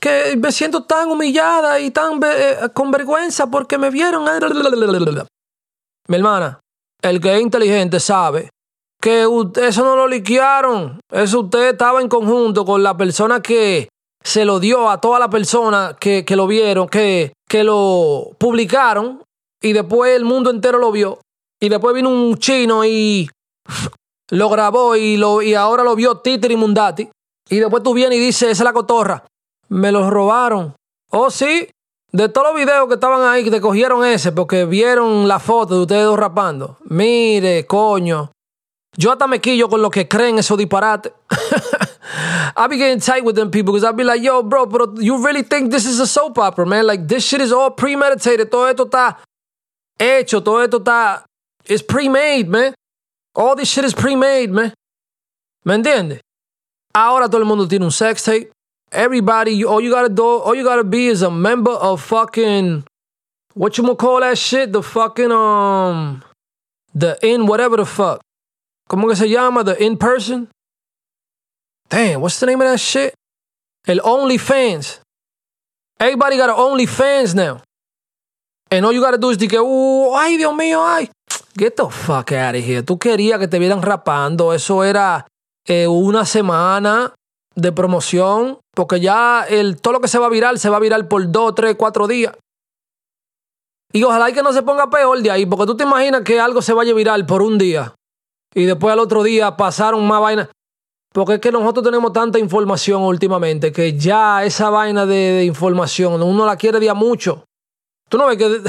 que 0.00 0.36
me 0.36 0.52
siento 0.52 0.84
tan 0.84 1.10
humillada 1.10 1.80
y 1.80 1.90
tan 1.90 2.20
eh, 2.24 2.68
con 2.74 2.90
vergüenza 2.90 3.48
porque 3.48 3.78
me 3.78 3.90
vieron. 3.90 4.24
Mi 6.08 6.16
hermana, 6.16 6.60
el 7.02 7.20
que 7.20 7.34
es 7.34 7.40
inteligente 7.40 8.00
sabe 8.00 8.50
que 9.00 9.22
eso 9.22 9.84
no 9.84 9.96
lo 9.96 10.06
liquearon. 10.06 11.00
Eso 11.10 11.40
usted 11.40 11.70
estaba 11.70 12.00
en 12.00 12.08
conjunto 12.08 12.64
con 12.64 12.82
la 12.82 12.96
persona 12.96 13.40
que 13.40 13.88
se 14.22 14.44
lo 14.44 14.58
dio 14.58 14.90
a 14.90 15.00
toda 15.00 15.18
la 15.18 15.30
persona 15.30 15.96
que, 15.98 16.24
que 16.24 16.36
lo 16.36 16.46
vieron, 16.46 16.88
que, 16.88 17.32
que 17.48 17.62
lo 17.62 18.30
publicaron 18.38 19.22
y 19.62 19.72
después 19.72 20.16
el 20.16 20.24
mundo 20.24 20.50
entero 20.50 20.78
lo 20.78 20.90
vio. 20.90 21.20
Y 21.60 21.68
después 21.68 21.94
vino 21.94 22.10
un 22.10 22.36
chino 22.38 22.84
y 22.84 23.30
lo 24.30 24.48
grabó 24.48 24.96
y, 24.96 25.16
lo, 25.16 25.42
y 25.42 25.54
ahora 25.54 25.82
lo 25.82 25.94
vio 25.94 26.18
Titri 26.18 26.56
Mundati. 26.56 27.08
Y 27.48 27.58
después 27.58 27.82
tú 27.82 27.94
vienes 27.94 28.18
y 28.18 28.20
dices, 28.20 28.50
esa 28.50 28.62
es 28.62 28.64
la 28.64 28.72
cotorra. 28.72 29.24
Me 29.68 29.92
los 29.92 30.08
robaron. 30.10 30.74
Oh, 31.10 31.30
sí. 31.30 31.68
De 32.12 32.28
todos 32.28 32.48
los 32.48 32.56
videos 32.56 32.88
que 32.88 32.94
estaban 32.94 33.22
ahí, 33.22 33.44
que 33.44 33.50
te 33.50 33.60
cogieron 33.60 34.04
ese 34.04 34.32
porque 34.32 34.64
vieron 34.64 35.28
la 35.28 35.38
foto 35.38 35.74
de 35.74 35.80
ustedes 35.82 36.04
dos 36.04 36.18
rapando. 36.18 36.78
Mire, 36.84 37.66
coño. 37.66 38.30
Yo 38.96 39.12
hasta 39.12 39.26
me 39.26 39.40
quillo 39.40 39.68
con 39.68 39.82
lo 39.82 39.90
que 39.90 40.08
creen 40.08 40.38
esos 40.38 40.56
disparates. 40.56 41.12
I 42.56 42.68
be 42.68 42.78
getting 42.78 43.00
tight 43.00 43.24
with 43.24 43.34
them 43.34 43.50
people 43.50 43.72
because 43.74 43.84
I 43.84 43.92
be 43.92 44.04
like, 44.04 44.22
yo, 44.22 44.42
bro, 44.42 44.66
but 44.66 44.98
you 44.98 45.22
really 45.22 45.42
think 45.42 45.70
this 45.70 45.84
is 45.84 46.00
a 46.00 46.06
soap 46.06 46.38
opera, 46.38 46.64
man? 46.64 46.86
Like, 46.86 47.06
this 47.06 47.26
shit 47.26 47.42
is 47.42 47.52
all 47.52 47.70
premeditated. 47.70 48.50
Todo 48.50 48.66
esto 48.66 48.86
está 48.86 49.18
hecho. 49.98 50.42
Todo 50.42 50.60
esto 50.60 50.78
está. 50.78 51.24
It's 51.66 51.82
pre-made, 51.82 52.48
man. 52.48 52.72
All 53.36 53.54
this 53.54 53.68
shit 53.70 53.84
is 53.84 53.94
pre-made, 53.94 54.50
man. 54.50 54.72
¿Me 55.64 55.74
entiendes? 55.74 56.20
Ahora 56.94 57.28
todo 57.28 57.42
el 57.42 57.46
mundo 57.46 57.68
tiene 57.68 57.84
un 57.84 57.90
sex 57.90 58.24
tape. 58.24 58.50
Everybody, 58.90 59.62
all 59.64 59.80
you 59.80 59.90
gotta 59.90 60.08
do, 60.08 60.24
all 60.24 60.54
you 60.54 60.64
gotta 60.64 60.84
be 60.84 61.08
is 61.08 61.20
a 61.22 61.30
member 61.30 61.72
of 61.72 62.00
fucking 62.00 62.84
what 63.52 63.76
you 63.76 63.84
gonna 63.84 63.96
call 63.96 64.20
that 64.20 64.38
shit? 64.38 64.72
The 64.72 64.82
fucking 64.82 65.32
um 65.32 66.22
the 66.94 67.18
in 67.22 67.46
whatever 67.46 67.76
the 67.76 67.84
fuck. 67.84 68.20
¿Cómo 68.88 69.08
que 69.08 69.16
se 69.16 69.28
llama? 69.28 69.64
The 69.64 69.82
in 69.82 69.96
person? 69.96 70.48
Damn, 71.90 72.20
what's 72.20 72.40
the 72.40 72.46
name 72.46 72.60
of 72.60 72.68
that 72.68 72.80
shit? 72.80 73.14
El 73.86 73.98
OnlyFans. 73.98 75.00
Everybody 75.98 76.36
got 76.36 76.50
an 76.50 76.56
OnlyFans 76.56 77.34
now. 77.34 77.62
And 78.70 78.84
all 78.84 78.92
you 78.92 79.00
gotta 79.00 79.18
do 79.18 79.30
is 79.30 79.36
decir, 79.36 79.60
uh, 79.60 80.14
ay, 80.14 80.36
Dios 80.36 80.52
mío, 80.54 80.80
ay. 80.80 81.08
Get 81.58 81.76
the 81.76 81.88
fuck 81.90 82.32
out 82.32 82.54
of. 82.54 82.84
Tú 82.84 82.98
querías 82.98 83.38
que 83.38 83.48
te 83.48 83.58
vieran 83.58 83.82
rapando. 83.82 84.52
Eso 84.52 84.84
era 84.84 85.26
eh, 85.66 85.86
una 85.86 86.24
semana 86.24 87.14
de 87.54 87.72
promoción. 87.72 88.58
Porque 88.74 89.00
ya 89.00 89.44
el, 89.48 89.80
todo 89.80 89.94
lo 89.94 90.00
que 90.00 90.08
se 90.08 90.18
va 90.18 90.26
a 90.26 90.30
virar, 90.30 90.58
se 90.58 90.68
va 90.68 90.76
a 90.76 90.80
virar 90.80 91.08
por 91.08 91.30
dos, 91.30 91.54
tres, 91.54 91.76
cuatro 91.76 92.06
días. 92.06 92.34
Y 93.92 94.02
ojalá 94.02 94.30
que 94.32 94.42
no 94.42 94.52
se 94.52 94.62
ponga 94.62 94.90
peor 94.90 95.22
de 95.22 95.30
ahí. 95.30 95.46
Porque 95.46 95.66
tú 95.66 95.76
te 95.76 95.84
imaginas 95.84 96.22
que 96.22 96.38
algo 96.38 96.60
se 96.60 96.74
vaya 96.74 96.92
viral 96.92 97.24
por 97.24 97.40
un 97.40 97.56
día. 97.56 97.94
Y 98.54 98.64
después 98.64 98.92
al 98.92 98.98
otro 98.98 99.22
día 99.22 99.56
pasaron 99.56 100.06
más 100.06 100.20
vainas. 100.20 100.48
Porque 101.16 101.34
es 101.34 101.40
que 101.40 101.50
nosotros 101.50 101.82
tenemos 101.82 102.12
tanta 102.12 102.38
información 102.38 103.02
últimamente 103.02 103.72
que 103.72 103.96
ya 103.96 104.44
esa 104.44 104.68
vaina 104.68 105.06
de, 105.06 105.44
información 105.44 106.22
uno 106.22 106.44
la 106.44 106.56
quiere 106.56 106.78
día 106.78 106.92
mucho. 106.92 107.44
Tú 108.10 108.18
no 108.18 108.26
ves 108.26 108.36
que. 108.36 108.60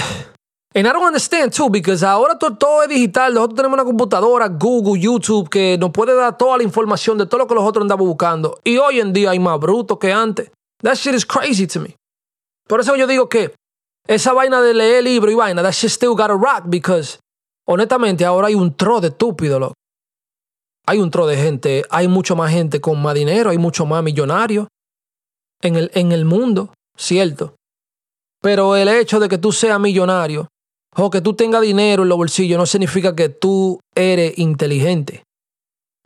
And 0.77 0.85
I 0.85 0.91
don't 0.91 1.07
understand 1.07 1.51
too, 1.51 1.71
because 1.71 2.03
ahora 2.03 2.37
todo, 2.37 2.83
es 2.83 2.89
digital. 2.89 3.33
Nosotros 3.33 3.55
tenemos 3.55 3.73
una 3.73 3.83
computadora, 3.83 4.47
Google, 4.47 5.01
YouTube, 5.01 5.49
que 5.49 5.75
nos 5.75 5.89
puede 5.89 6.13
dar 6.13 6.37
toda 6.37 6.57
la 6.57 6.63
información 6.63 7.17
de 7.17 7.25
todo 7.25 7.39
lo 7.39 7.47
que 7.47 7.55
nosotros 7.55 7.81
andamos 7.81 8.05
buscando. 8.05 8.59
Y 8.63 8.77
hoy 8.77 8.99
en 8.99 9.11
día 9.11 9.31
hay 9.31 9.39
más 9.39 9.59
bruto 9.59 9.97
que 9.97 10.13
antes. 10.13 10.51
That 10.83 10.93
shit 10.93 11.15
is 11.15 11.25
crazy 11.25 11.65
to 11.65 11.79
me. 11.79 11.95
Por 12.67 12.79
eso 12.79 12.95
yo 12.95 13.07
digo 13.07 13.27
que 13.27 13.55
esa 14.07 14.33
vaina 14.33 14.61
de 14.61 14.75
leer 14.75 15.03
libro 15.03 15.31
y 15.31 15.33
vaina, 15.33 15.63
that 15.63 15.71
shit 15.71 15.89
still 15.89 16.11
gotta 16.11 16.35
rock, 16.35 16.65
because 16.67 17.17
honestamente 17.65 18.23
ahora 18.23 18.49
hay 18.49 18.53
un 18.53 18.75
tro 18.75 19.01
de 19.01 19.07
estúpido, 19.07 19.59
loco 19.59 19.73
hay 20.85 20.99
un 20.99 21.09
tro 21.09 21.25
de 21.25 21.37
gente, 21.37 21.83
hay 21.89 22.07
mucho 22.07 22.35
más 22.35 22.51
gente 22.51 22.79
con 22.79 23.01
más 23.01 23.15
dinero, 23.15 23.49
hay 23.49 23.57
mucho 23.57 23.87
más 23.87 24.03
millonarios 24.03 24.67
en 25.63 25.75
el, 25.75 25.91
en 25.95 26.11
el 26.11 26.23
mundo, 26.23 26.71
cierto. 26.95 27.55
Pero 28.41 28.75
el 28.75 28.87
hecho 28.87 29.19
de 29.19 29.27
que 29.27 29.39
tú 29.39 29.51
seas 29.51 29.79
millonario 29.79 30.47
o 30.97 31.09
que 31.09 31.21
tú 31.21 31.35
tengas 31.35 31.61
dinero 31.61 32.03
en 32.03 32.09
los 32.09 32.17
bolsillos 32.17 32.57
no 32.57 32.65
significa 32.65 33.15
que 33.15 33.29
tú 33.29 33.79
eres 33.95 34.37
inteligente. 34.37 35.23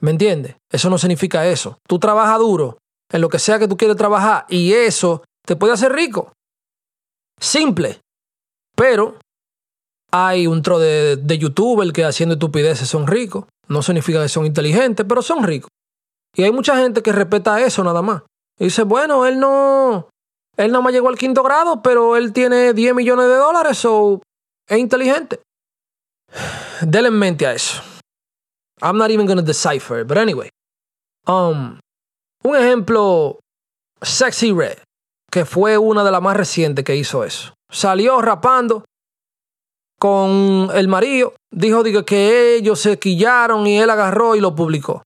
¿Me 0.01 0.11
entiendes? 0.11 0.55
Eso 0.71 0.89
no 0.89 0.97
significa 0.97 1.47
eso. 1.47 1.77
Tú 1.87 1.99
trabajas 1.99 2.39
duro 2.39 2.77
en 3.11 3.21
lo 3.21 3.29
que 3.29 3.39
sea 3.39 3.59
que 3.59 3.67
tú 3.67 3.77
quieres 3.77 3.95
trabajar 3.95 4.45
y 4.49 4.73
eso 4.73 5.23
te 5.45 5.55
puede 5.55 5.73
hacer 5.73 5.93
rico. 5.93 6.33
Simple. 7.39 8.01
Pero 8.75 9.17
hay 10.11 10.47
un 10.47 10.61
tro 10.61 10.79
de, 10.79 11.15
de 11.15 11.37
youtuber 11.37 11.93
que 11.93 12.03
haciendo 12.03 12.33
estupideces 12.33 12.89
son 12.89 13.07
ricos. 13.07 13.45
No 13.67 13.81
significa 13.81 14.21
que 14.21 14.29
son 14.29 14.45
inteligentes, 14.45 15.05
pero 15.07 15.21
son 15.21 15.43
ricos. 15.43 15.69
Y 16.35 16.43
hay 16.43 16.51
mucha 16.51 16.75
gente 16.77 17.01
que 17.01 17.11
respeta 17.11 17.61
eso 17.61 17.83
nada 17.83 18.01
más. 18.01 18.23
Y 18.59 18.65
dice, 18.65 18.83
bueno, 18.83 19.25
él 19.25 19.39
no. 19.39 20.09
Él 20.57 20.71
nada 20.71 20.83
más 20.83 20.93
llegó 20.93 21.07
al 21.07 21.17
quinto 21.17 21.43
grado, 21.43 21.81
pero 21.81 22.17
él 22.17 22.33
tiene 22.33 22.73
10 22.73 22.93
millones 22.93 23.27
de 23.27 23.35
dólares, 23.35 23.85
o 23.85 24.21
es 24.71 24.79
inteligente. 24.79 25.41
Denle 26.81 27.09
en 27.09 27.19
mente 27.19 27.45
a 27.45 27.53
eso. 27.53 27.81
I'm 28.81 28.97
not 28.97 29.11
even 29.11 29.27
gonna 29.27 29.41
decipher 29.41 29.99
it, 29.99 30.07
but 30.07 30.17
anyway. 30.17 30.49
Um, 31.27 31.79
un 32.43 32.55
ejemplo, 32.55 33.39
Sexy 34.01 34.53
Red, 34.53 34.77
que 35.29 35.45
fue 35.45 35.77
una 35.77 36.03
de 36.03 36.11
las 36.11 36.21
más 36.21 36.37
recientes 36.37 36.85
que 36.85 36.95
hizo 36.95 37.23
eso. 37.23 37.53
Salió 37.69 38.21
rapando 38.21 38.85
con 39.99 40.69
el 40.73 40.87
marido, 40.87 41.33
dijo, 41.51 41.83
que 42.05 42.55
ellos 42.55 42.79
se 42.79 42.97
quillaron 42.97 43.67
y 43.67 43.77
él 43.77 43.89
agarró 43.89 44.35
y 44.35 44.39
lo 44.39 44.55
publicó. 44.55 45.03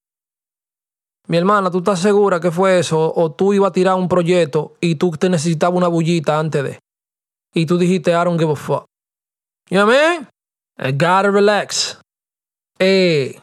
Mi 1.28 1.38
hermana, 1.38 1.72
¿tú 1.72 1.80
estás 1.80 2.00
segura 2.00 2.40
que 2.40 2.52
fue 2.52 2.78
eso? 2.80 3.12
¿O 3.16 3.32
tú 3.32 3.52
ibas 3.54 3.70
a 3.70 3.74
tirar 3.74 3.96
un 3.96 4.08
proyecto 4.08 4.76
y 4.80 4.96
tú 4.96 5.10
te 5.12 5.28
necesitabas 5.28 5.76
una 5.76 5.88
bullita 5.88 6.40
antes 6.40 6.64
de? 6.64 6.80
Y 7.54 7.66
tú 7.66 7.80
dijiste, 7.80 8.12
I 8.12 8.24
don't 8.24 8.40
give 8.40 8.52
a 8.52 8.56
fuck. 8.56 8.86
You 9.70 9.80
know 9.80 9.92
I 10.78 10.92
gotta 10.92 11.32
relax. 11.32 12.00
Eh, 12.80 13.40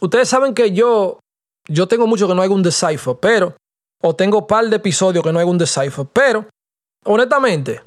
ustedes 0.00 0.28
saben 0.28 0.54
que 0.54 0.72
yo, 0.72 1.18
yo 1.66 1.88
tengo 1.88 2.06
mucho 2.06 2.28
que 2.28 2.34
no 2.34 2.42
hay 2.42 2.48
un 2.48 2.62
decipher, 2.62 3.16
pero, 3.20 3.56
o 4.02 4.14
tengo 4.14 4.46
par 4.46 4.66
de 4.68 4.76
episodios 4.76 5.24
que 5.24 5.32
no 5.32 5.38
hay 5.38 5.46
un 5.46 5.58
decipher, 5.58 6.06
pero, 6.12 6.46
honestamente, 7.04 7.80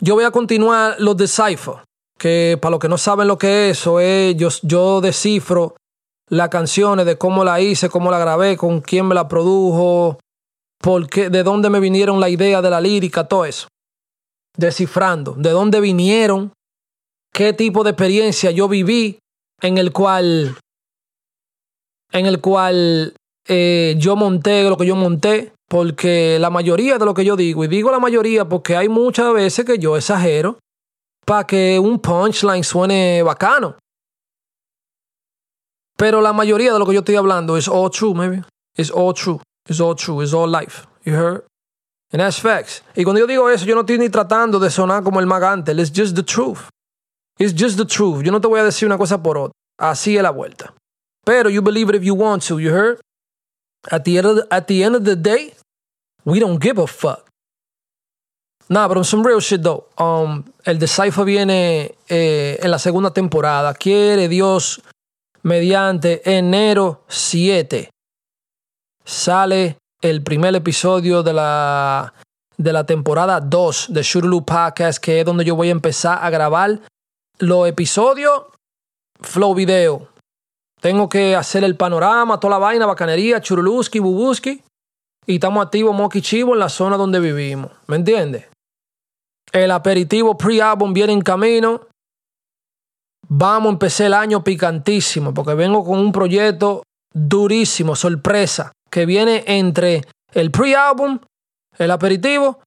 yo 0.00 0.14
voy 0.14 0.24
a 0.24 0.30
continuar 0.30 0.96
los 0.98 1.16
decipher 1.16 1.84
que 2.18 2.58
para 2.60 2.72
los 2.72 2.80
que 2.80 2.88
no 2.88 2.98
saben 2.98 3.28
lo 3.28 3.38
que 3.38 3.70
es 3.70 3.78
eso 3.78 4.00
es, 4.00 4.36
yo, 4.36 4.48
yo 4.62 5.00
descifro 5.00 5.76
las 6.28 6.48
canciones 6.48 7.06
de 7.06 7.16
cómo 7.16 7.44
la 7.44 7.60
hice, 7.60 7.88
cómo 7.88 8.10
la 8.10 8.18
grabé, 8.18 8.56
con 8.56 8.80
quién 8.80 9.06
me 9.06 9.14
la 9.14 9.28
produjo, 9.28 10.18
por 10.78 11.08
qué, 11.08 11.30
de 11.30 11.42
dónde 11.42 11.70
me 11.70 11.80
vinieron 11.80 12.20
la 12.20 12.28
idea 12.28 12.60
de 12.60 12.70
la 12.70 12.80
lírica, 12.80 13.28
todo 13.28 13.44
eso. 13.44 13.68
Descifrando, 14.56 15.32
de 15.34 15.50
dónde 15.50 15.80
vinieron, 15.80 16.52
qué 17.32 17.52
tipo 17.52 17.84
de 17.84 17.90
experiencia 17.90 18.50
yo 18.50 18.68
viví 18.68 19.18
en 19.60 19.78
el 19.78 19.92
cual, 19.92 20.56
en 22.12 22.26
el 22.26 22.40
cual 22.40 23.14
eh, 23.46 23.94
yo 23.98 24.16
monté 24.16 24.68
lo 24.68 24.76
que 24.76 24.86
yo 24.86 24.96
monté, 24.96 25.52
porque 25.68 26.38
la 26.40 26.50
mayoría 26.50 26.98
de 26.98 27.04
lo 27.04 27.14
que 27.14 27.24
yo 27.24 27.36
digo, 27.36 27.64
y 27.64 27.68
digo 27.68 27.90
la 27.90 27.98
mayoría 27.98 28.48
porque 28.48 28.76
hay 28.76 28.88
muchas 28.88 29.32
veces 29.32 29.64
que 29.64 29.78
yo 29.78 29.96
exagero, 29.96 30.58
para 31.24 31.46
que 31.46 31.78
un 31.78 31.98
punchline 31.98 32.64
suene 32.64 33.22
bacano. 33.22 33.76
Pero 35.96 36.20
la 36.20 36.32
mayoría 36.32 36.72
de 36.72 36.78
lo 36.78 36.86
que 36.86 36.94
yo 36.94 37.00
estoy 37.00 37.16
hablando 37.16 37.56
es 37.56 37.68
all 37.68 37.90
true, 37.90 38.14
maybe. 38.14 38.44
It's 38.76 38.90
all 38.90 39.12
true. 39.12 39.40
It's 39.68 39.80
all 39.80 39.94
true. 39.96 40.22
It's 40.22 40.32
all 40.32 40.48
life. 40.48 40.86
You 41.04 41.14
heard? 41.14 41.44
And 42.12 42.20
that's 42.20 42.40
facts. 42.40 42.82
Y 42.94 43.04
cuando 43.04 43.20
yo 43.20 43.26
digo 43.26 43.50
eso, 43.50 43.66
yo 43.66 43.74
no 43.74 43.82
estoy 43.82 43.98
ni 43.98 44.08
tratando 44.08 44.58
de 44.58 44.70
sonar 44.70 45.02
como 45.02 45.20
el 45.20 45.26
magante. 45.26 45.72
It's 45.72 45.90
just 45.94 46.14
the 46.14 46.22
truth. 46.22 46.70
It's 47.38 47.54
just 47.54 47.76
the 47.76 47.84
truth. 47.84 48.24
Yo 48.24 48.32
no 48.32 48.40
te 48.40 48.48
voy 48.48 48.60
a 48.60 48.64
decir 48.64 48.86
una 48.86 48.98
cosa 48.98 49.22
por 49.22 49.38
otra. 49.38 49.52
Así 49.78 50.16
es 50.16 50.22
la 50.22 50.30
vuelta. 50.30 50.74
Pero 51.24 51.48
you 51.50 51.62
believe 51.62 51.88
it 51.90 51.96
if 51.96 52.02
you 52.02 52.14
want 52.14 52.42
to. 52.48 52.58
You 52.58 52.70
heard? 52.70 53.00
At 53.90 54.04
the 54.04 54.18
end 54.18 54.26
of 54.26 54.36
the, 54.36 54.46
at 54.50 54.66
the, 54.66 54.82
end 54.82 54.96
of 54.96 55.04
the 55.04 55.14
day, 55.14 55.54
we 56.24 56.40
don't 56.40 56.60
give 56.60 56.78
a 56.78 56.86
fuck. 56.86 57.28
Nah, 58.68 58.88
pero 58.88 59.02
some 59.02 59.22
real 59.22 59.40
shit 59.40 59.62
though. 59.62 59.86
Um, 59.96 60.44
el 60.64 60.78
Decipher 60.78 61.24
viene 61.24 61.94
eh, 62.08 62.58
en 62.60 62.70
la 62.70 62.78
segunda 62.78 63.12
temporada. 63.12 63.72
Quiere 63.72 64.28
Dios 64.28 64.82
mediante 65.42 66.22
enero 66.24 67.04
7. 67.08 67.88
Sale 69.04 69.78
el 70.02 70.22
primer 70.22 70.54
episodio 70.54 71.22
de 71.22 71.32
la, 71.32 72.12
de 72.56 72.72
la 72.72 72.84
temporada 72.84 73.40
2 73.40 73.86
de 73.90 74.02
Shurulu 74.02 74.44
Podcast, 74.44 74.98
que 74.98 75.20
es 75.20 75.24
donde 75.24 75.44
yo 75.44 75.56
voy 75.56 75.68
a 75.68 75.72
empezar 75.72 76.18
a 76.22 76.28
grabar 76.28 76.80
los 77.38 77.68
episodios 77.68 78.44
Flow 79.20 79.54
Video. 79.54 80.08
Tengo 80.80 81.08
que 81.08 81.34
hacer 81.34 81.64
el 81.64 81.76
panorama, 81.76 82.38
toda 82.38 82.52
la 82.52 82.58
vaina, 82.58 82.86
bacanería, 82.86 83.40
churuluski, 83.40 83.98
bubuski. 83.98 84.62
Y 85.26 85.34
estamos 85.34 85.64
activos 85.64 85.94
moki 85.94 86.22
chivo 86.22 86.54
en 86.54 86.60
la 86.60 86.68
zona 86.68 86.96
donde 86.96 87.20
vivimos. 87.20 87.70
¿Me 87.86 87.96
entiendes? 87.96 88.46
El 89.52 89.70
aperitivo 89.70 90.36
pre-album 90.38 90.92
viene 90.92 91.12
en 91.12 91.20
camino. 91.20 91.82
Vamos 93.28 93.68
a 93.68 93.72
empezar 93.72 94.06
el 94.06 94.14
año 94.14 94.42
picantísimo 94.42 95.34
porque 95.34 95.54
vengo 95.54 95.84
con 95.84 95.98
un 95.98 96.12
proyecto 96.12 96.82
durísimo, 97.12 97.94
sorpresa, 97.94 98.72
que 98.90 99.04
viene 99.04 99.44
entre 99.46 100.02
el 100.32 100.50
pre-album, 100.50 101.18
el 101.76 101.90
aperitivo 101.90 102.60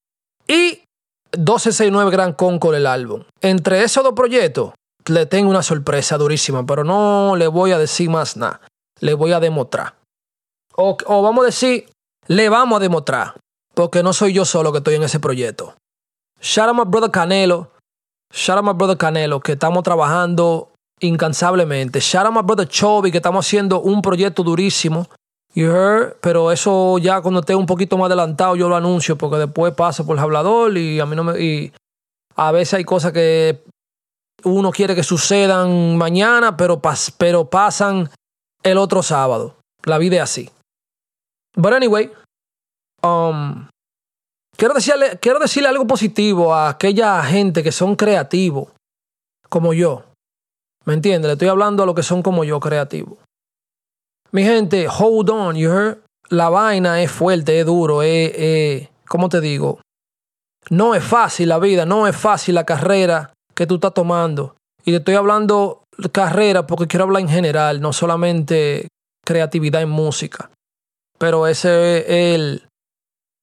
y 0.48 0.81
1269 1.38 2.12
Gran 2.12 2.34
Concord 2.34 2.76
el 2.76 2.88
álbum. 2.88 3.24
Entre 3.42 3.84
esos 3.84 4.04
dos 4.04 4.14
proyectos 4.14 4.74
le 5.06 5.26
tengo 5.26 5.50
una 5.50 5.64
sorpresa 5.64 6.18
durísima, 6.18 6.66
pero 6.66 6.84
no 6.84 7.36
le 7.36 7.48
voy 7.48 7.72
a 7.72 7.78
decir 7.78 8.10
más 8.10 8.38
nada. 8.38 8.62
Le 9.00 9.14
voy 9.14 9.32
a 9.32 9.40
demostrar. 9.40 9.96
O, 10.76 10.96
vamos 11.22 11.44
a 11.44 11.46
decir, 11.48 11.90
le 12.28 12.50
vamos 12.50 12.78
a 12.78 12.80
demostrar, 12.80 13.36
porque 13.74 14.04
no 14.04 14.14
soy 14.14 14.34
yo 14.34 14.46
solo 14.46 14.72
que 14.72 14.80
estoy 14.80 14.96
en 14.96 15.04
ese 15.04 15.20
proyecto. 15.20 15.76
Shout 16.42 16.70
out 16.70 16.76
my 16.76 16.86
brother 16.86 17.12
Canelo. 17.12 17.72
Shout 18.34 18.58
out 18.58 18.66
my 18.66 18.74
brother 18.74 18.98
Canelo, 18.98 19.42
que 19.42 19.54
estamos 19.54 19.84
trabajando 19.84 20.72
incansablemente. 21.00 22.00
Shout 22.00 22.26
out 22.26 22.34
my 22.34 22.42
brother 22.42 22.68
Chovy, 22.68 23.12
que 23.12 23.18
estamos 23.18 23.46
haciendo 23.46 23.82
un 23.82 24.02
proyecto 24.02 24.44
durísimo. 24.44 25.08
You 25.54 25.70
heard? 25.70 26.18
Pero 26.22 26.52
eso 26.52 26.98
ya 26.98 27.22
cuando 27.22 27.42
esté 27.42 27.56
un 27.56 27.66
poquito 27.66 27.98
más 27.98 28.08
adelantado 28.08 28.56
yo 28.56 28.70
lo 28.70 28.76
anuncio 28.76 29.18
porque 29.18 29.38
después 29.38 29.74
pasa 29.74 30.06
por 30.06 30.18
el 30.18 30.24
hablador 30.24 30.78
y 30.78 31.00
a 31.00 31.06
mí 31.06 31.16
no 31.16 31.24
me... 31.24 31.42
Y 31.42 31.74
a 32.36 32.52
veces 32.52 32.76
hay 32.76 32.84
cosas 32.84 33.12
que 33.12 33.64
uno 34.44 34.72
quiere 34.72 34.96
que 34.96 35.04
sucedan 35.04 35.98
mañana, 35.98 36.56
pero, 36.56 36.80
pas, 36.80 37.12
pero 37.18 37.50
pasan 37.50 38.10
el 38.64 38.78
otro 38.78 39.04
sábado. 39.04 39.58
La 39.84 39.98
vida 39.98 40.18
es 40.18 40.22
así. 40.22 40.50
But 41.56 41.74
anyway, 41.74 42.12
um, 43.04 43.68
quiero, 44.56 44.74
decirle, 44.74 45.20
quiero 45.20 45.40
decirle 45.40 45.70
algo 45.70 45.86
positivo 45.86 46.54
a 46.54 46.70
aquella 46.70 47.22
gente 47.24 47.62
que 47.62 47.72
son 47.72 47.96
creativos, 47.96 48.70
como 49.50 49.74
yo. 49.74 50.06
¿Me 50.86 50.94
entiendes? 50.94 51.28
Le 51.28 51.34
estoy 51.34 51.50
hablando 51.50 51.84
a 51.84 51.86
los 51.86 51.94
que 51.94 52.04
son 52.04 52.24
como 52.24 52.44
yo, 52.44 52.60
creativos. 52.60 53.20
Mi 54.32 54.44
gente, 54.44 54.88
hold 54.88 55.30
on, 55.30 55.56
you 55.56 55.70
heard? 55.70 56.04
La 56.30 56.50
vaina 56.50 57.02
es 57.02 57.12
fuerte, 57.12 57.60
es 57.60 57.66
duro, 57.66 58.02
es, 58.02 58.32
es, 58.36 58.90
¿cómo 59.08 59.28
te 59.28 59.42
digo? 59.42 59.82
No 60.70 60.96
es 60.96 61.04
fácil 61.04 61.50
la 61.50 61.60
vida, 61.60 61.86
no 61.86 62.08
es 62.08 62.16
fácil 62.16 62.56
la 62.56 62.64
carrera 62.64 63.34
que 63.54 63.68
tú 63.68 63.76
estás 63.76 63.94
tomando. 63.94 64.56
Y 64.86 64.92
te 64.92 64.98
estoy 64.98 65.16
hablando 65.16 65.84
carrera 66.14 66.66
porque 66.66 66.88
quiero 66.88 67.04
hablar 67.04 67.22
en 67.22 67.30
general, 67.30 67.82
no 67.82 67.92
solamente 67.92 68.88
creatividad 69.26 69.82
en 69.82 69.90
música. 69.90 70.50
Pero 71.18 71.46
esa 71.48 71.70
es 71.70 72.06
el, 72.08 72.68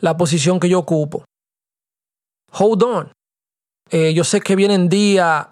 la 0.00 0.16
posición 0.16 0.58
que 0.58 0.68
yo 0.68 0.78
ocupo. 0.78 1.24
Hold 2.52 2.82
on. 2.82 3.12
Eh, 3.90 4.14
yo 4.14 4.24
sé 4.24 4.40
que 4.40 4.56
vienen 4.56 4.88
días 4.88 5.48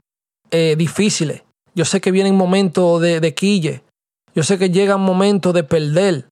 eh, 0.50 0.74
difíciles. 0.76 1.42
Yo 1.74 1.84
sé 1.84 2.00
que 2.00 2.10
vienen 2.10 2.34
momentos 2.34 3.00
de, 3.02 3.20
de 3.20 3.34
quille. 3.34 3.82
Yo 4.36 4.42
sé 4.42 4.58
que 4.58 4.68
llegan 4.68 5.00
momentos 5.00 5.54
de 5.54 5.64
perder. 5.64 6.28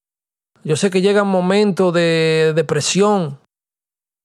Yo 0.63 0.77
sé 0.77 0.91
que 0.91 1.01
llegan 1.01 1.27
momentos 1.27 1.93
de 1.95 2.53
depresión. 2.55 3.39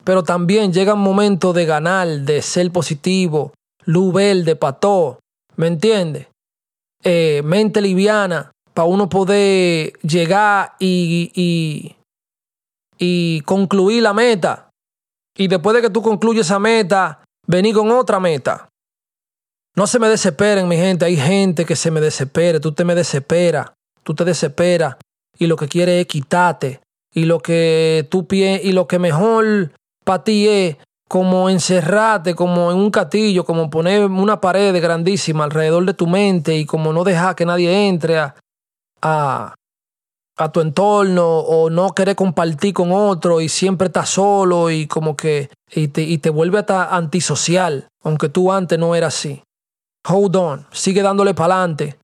Pero 0.03 0.23
también 0.23 0.73
llegan 0.73 0.99
momentos 0.99 1.55
de 1.55 1.65
ganar, 1.65 2.07
de 2.07 2.41
ser 2.41 2.71
positivo, 2.71 3.53
luz 3.85 4.13
verde 4.13 4.57
pató. 4.57 5.19
¿Me 5.55 5.67
entiendes? 5.67 6.27
Eh, 7.03 7.41
mente 7.45 7.81
liviana 7.81 8.51
para 8.73 8.87
uno 8.87 9.07
poder 9.07 9.93
llegar 9.99 10.75
y, 10.79 11.31
y, 11.33 11.95
y 12.97 13.41
concluir 13.41 14.03
la 14.03 14.13
meta. 14.13 14.69
Y 15.37 15.47
después 15.47 15.75
de 15.75 15.81
que 15.81 15.89
tú 15.89 16.01
concluyes 16.01 16.45
esa 16.45 16.59
meta, 16.59 17.23
venir 17.47 17.75
con 17.75 17.91
otra 17.91 18.19
meta. 18.19 18.68
No 19.79 19.87
se 19.87 19.97
me 19.97 20.09
desesperen, 20.09 20.67
mi 20.67 20.75
gente. 20.75 21.05
Hay 21.05 21.15
gente 21.15 21.63
que 21.63 21.77
se 21.77 21.89
me 21.89 22.01
desespera. 22.01 22.59
Tú 22.59 22.73
te 22.73 22.83
me 22.83 22.95
desesperas. 22.95 23.71
Tú 24.03 24.13
te 24.13 24.25
desesperas. 24.25 24.97
Y 25.37 25.47
lo 25.47 25.55
que 25.55 25.69
quiere 25.69 26.01
es 26.01 26.05
quitarte. 26.05 26.81
Y 27.13 27.23
lo 27.23 27.39
que 27.39 28.05
tú 28.11 28.27
pie 28.27 28.59
y 28.61 28.73
lo 28.73 28.89
que 28.89 28.99
mejor 28.99 29.71
para 30.03 30.25
ti 30.25 30.49
es 30.49 30.75
como 31.07 31.49
encerrarte 31.49 32.35
como 32.35 32.73
en 32.73 32.77
un 32.77 32.91
castillo, 32.91 33.45
como 33.45 33.69
poner 33.69 34.03
una 34.03 34.41
pared 34.41 34.75
grandísima 34.81 35.45
alrededor 35.45 35.85
de 35.85 35.93
tu 35.93 36.07
mente 36.07 36.57
y 36.57 36.65
como 36.65 36.91
no 36.91 37.05
dejar 37.05 37.37
que 37.37 37.45
nadie 37.45 37.87
entre 37.87 38.19
a, 38.19 38.35
a, 39.01 39.55
a 40.35 40.51
tu 40.51 40.59
entorno 40.59 41.25
o 41.25 41.69
no 41.69 41.95
querer 41.95 42.17
compartir 42.17 42.73
con 42.73 42.91
otro 42.91 43.39
y 43.39 43.47
siempre 43.47 43.87
estás 43.87 44.09
solo 44.09 44.71
y 44.71 44.87
como 44.87 45.15
que 45.15 45.49
y 45.71 45.87
te, 45.87 46.01
y 46.01 46.17
te 46.17 46.31
vuelve 46.31 46.59
hasta 46.59 46.93
antisocial, 46.93 47.87
aunque 48.03 48.27
tú 48.27 48.51
antes 48.51 48.77
no 48.77 48.93
eras 48.93 49.15
así. 49.15 49.41
Hold 50.07 50.35
on, 50.35 50.67
sigue 50.71 51.01
dándole 51.01 51.33
para 51.33 51.55
adelante, 51.55 51.99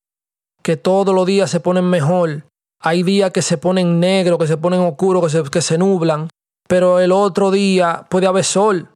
que 0.61 0.77
todos 0.77 1.13
los 1.15 1.25
días 1.25 1.49
se 1.49 1.59
ponen 1.59 1.85
mejor. 1.85 2.45
Hay 2.81 3.03
días 3.03 3.31
que 3.31 3.41
se 3.41 3.57
ponen 3.57 3.99
negros, 3.99 4.37
que 4.37 4.47
se 4.47 4.57
ponen 4.57 4.81
oscuros, 4.81 5.23
que 5.23 5.29
se, 5.29 5.43
que 5.49 5.61
se 5.61 5.77
nublan, 5.77 6.29
pero 6.67 6.99
el 6.99 7.11
otro 7.11 7.51
día 7.51 8.05
puede 8.09 8.27
haber 8.27 8.43
sol 8.43 8.89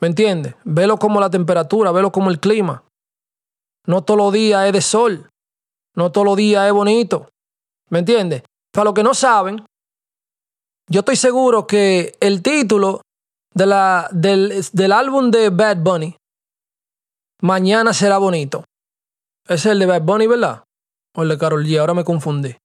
¿Me 0.00 0.08
entiendes? 0.08 0.54
Velo 0.64 0.96
como 0.96 1.20
la 1.20 1.30
temperatura, 1.30 1.90
velo 1.92 2.12
como 2.12 2.30
el 2.30 2.38
clima. 2.38 2.84
No 3.86 4.02
todos 4.02 4.18
los 4.18 4.32
días 4.32 4.66
es 4.66 4.72
de 4.72 4.80
sol. 4.80 5.28
No 5.96 6.12
todos 6.12 6.24
los 6.24 6.36
días 6.36 6.66
es 6.66 6.72
bonito. 6.72 7.28
¿Me 7.90 8.00
entiendes? 8.00 8.42
Para 8.72 8.86
los 8.86 8.94
que 8.94 9.02
no 9.02 9.14
saben, 9.14 9.64
yo 10.88 11.00
estoy 11.00 11.16
seguro 11.16 11.66
que 11.66 12.16
el 12.20 12.42
título 12.42 13.00
de 13.54 13.66
la, 13.66 14.08
del, 14.12 14.64
del 14.72 14.92
álbum 14.92 15.30
de 15.30 15.50
Bad 15.50 15.78
Bunny, 15.78 16.16
Mañana 17.40 17.92
será 17.92 18.18
bonito. 18.18 18.64
Es 19.46 19.64
el 19.66 19.78
de 19.78 19.86
Bad 19.86 20.02
Bunny, 20.02 20.26
¿verdad? 20.26 20.64
O 21.14 21.22
el 21.22 21.28
de 21.28 21.38
Carol 21.38 21.64
G, 21.64 21.78
ahora 21.78 21.94
me 21.94 22.04
confundí. 22.04 22.56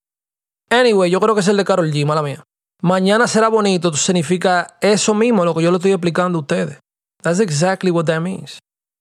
Anyway, 0.70 1.12
yo 1.12 1.20
creo 1.20 1.36
que 1.36 1.42
es 1.42 1.48
el 1.48 1.58
de 1.58 1.66
Carol 1.66 1.92
G, 1.92 2.06
mala 2.06 2.24
mía. 2.24 2.44
Mañana 2.82 3.28
será 3.28 3.48
bonito 3.48 3.94
significa 3.94 4.78
eso 4.82 5.14
mismo, 5.14 5.46
lo 5.46 5.54
que 5.54 5.64
yo 5.64 5.72
le 5.72 5.78
estoy 5.78 5.92
explicando 5.92 6.40
a 6.40 6.42
ustedes. 6.42 6.80
That's 7.22 7.40
exactly 7.40 7.92
what 7.92 8.06
that 8.06 8.20
means. 8.20 8.60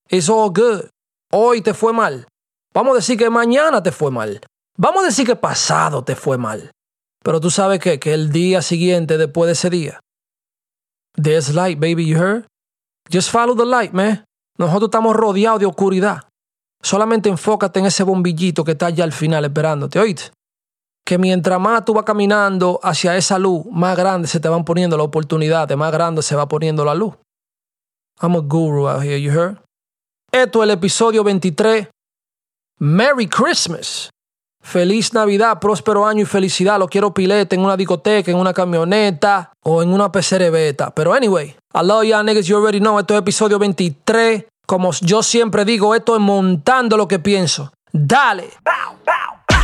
It's 0.08 0.28
all 0.28 0.50
good. 0.50 0.88
Hoy 1.32 1.62
te 1.62 1.74
fue 1.74 1.92
mal. 1.92 2.28
Vamos 2.72 2.92
a 2.92 2.96
decir 2.96 3.18
que 3.18 3.28
mañana 3.28 3.82
te 3.82 3.90
fue 3.90 4.10
mal. 4.10 4.40
Vamos 4.78 5.02
a 5.02 5.06
decir 5.06 5.26
que 5.26 5.34
pasado 5.34 6.04
te 6.04 6.14
fue 6.14 6.38
mal. 6.38 6.70
Pero 7.24 7.40
tú 7.40 7.50
sabes 7.50 7.80
que, 7.80 7.98
que 7.98 8.14
el 8.14 8.30
día 8.30 8.62
siguiente 8.62 9.18
después 9.18 9.46
de 9.46 9.52
ese 9.52 9.70
día. 9.70 10.00
There's 11.20 11.52
light, 11.52 11.80
baby, 11.80 12.06
you 12.06 12.16
heard? 12.16 12.46
Just 13.10 13.30
follow 13.30 13.56
the 13.56 13.66
light, 13.66 13.92
man. 13.92 14.24
Nosotros 14.58 14.88
estamos 14.88 15.16
rodeados 15.16 15.60
de 15.60 15.66
oscuridad. 15.66 16.24
Solamente 16.82 17.28
enfócate 17.28 17.80
en 17.80 17.86
ese 17.86 18.02
bombillito 18.02 18.64
que 18.64 18.72
está 18.72 18.86
allá 18.86 19.04
al 19.04 19.12
final 19.12 19.44
esperándote, 19.44 19.98
¿oíste? 19.98 20.32
Que 21.04 21.18
mientras 21.18 21.60
más 21.60 21.84
tú 21.84 21.94
vas 21.94 22.04
caminando 22.04 22.80
hacia 22.82 23.16
esa 23.16 23.38
luz, 23.38 23.64
más 23.70 23.96
grande 23.96 24.28
se 24.28 24.40
te 24.40 24.48
van 24.48 24.64
poniendo 24.64 24.96
las 24.96 25.06
oportunidades, 25.06 25.76
más 25.76 25.92
grande 25.92 26.22
se 26.22 26.36
va 26.36 26.46
poniendo 26.46 26.84
la 26.84 26.94
luz. 26.94 27.14
I'm 28.20 28.36
a 28.36 28.40
guru 28.40 28.88
out 28.88 29.02
here, 29.02 29.20
you 29.20 29.30
heard? 29.30 29.58
Esto 30.30 30.62
es 30.62 30.64
el 30.64 30.70
episodio 30.70 31.24
23. 31.24 31.88
Merry 32.78 33.28
Christmas. 33.28 34.10
Feliz 34.62 35.12
Navidad, 35.12 35.58
próspero 35.60 36.06
año 36.06 36.22
y 36.22 36.26
felicidad. 36.26 36.78
Lo 36.78 36.88
quiero 36.88 37.12
pilete 37.12 37.56
en 37.56 37.62
una 37.62 37.76
discoteca, 37.76 38.30
en 38.30 38.36
una 38.36 38.52
camioneta 38.52 39.51
o 39.62 39.82
en 39.82 39.92
una 39.92 40.08
beta. 40.08 40.90
Pero 40.90 41.14
anyway, 41.14 41.54
I 41.74 41.80
love 41.82 42.04
y'all 42.04 42.24
niggas, 42.24 42.46
you 42.46 42.56
already 42.56 42.80
know. 42.80 42.98
Esto 42.98 43.14
es 43.14 43.20
episodio 43.20 43.58
23. 43.58 44.44
Como 44.66 44.92
yo 44.92 45.22
siempre 45.22 45.64
digo, 45.64 45.94
esto 45.94 46.14
es 46.14 46.20
montando 46.20 46.96
lo 46.96 47.06
que 47.08 47.18
pienso. 47.18 47.72
Dale. 47.92 48.50
Bow, 48.64 48.96
bow, 49.04 49.38
bow. 49.48 49.58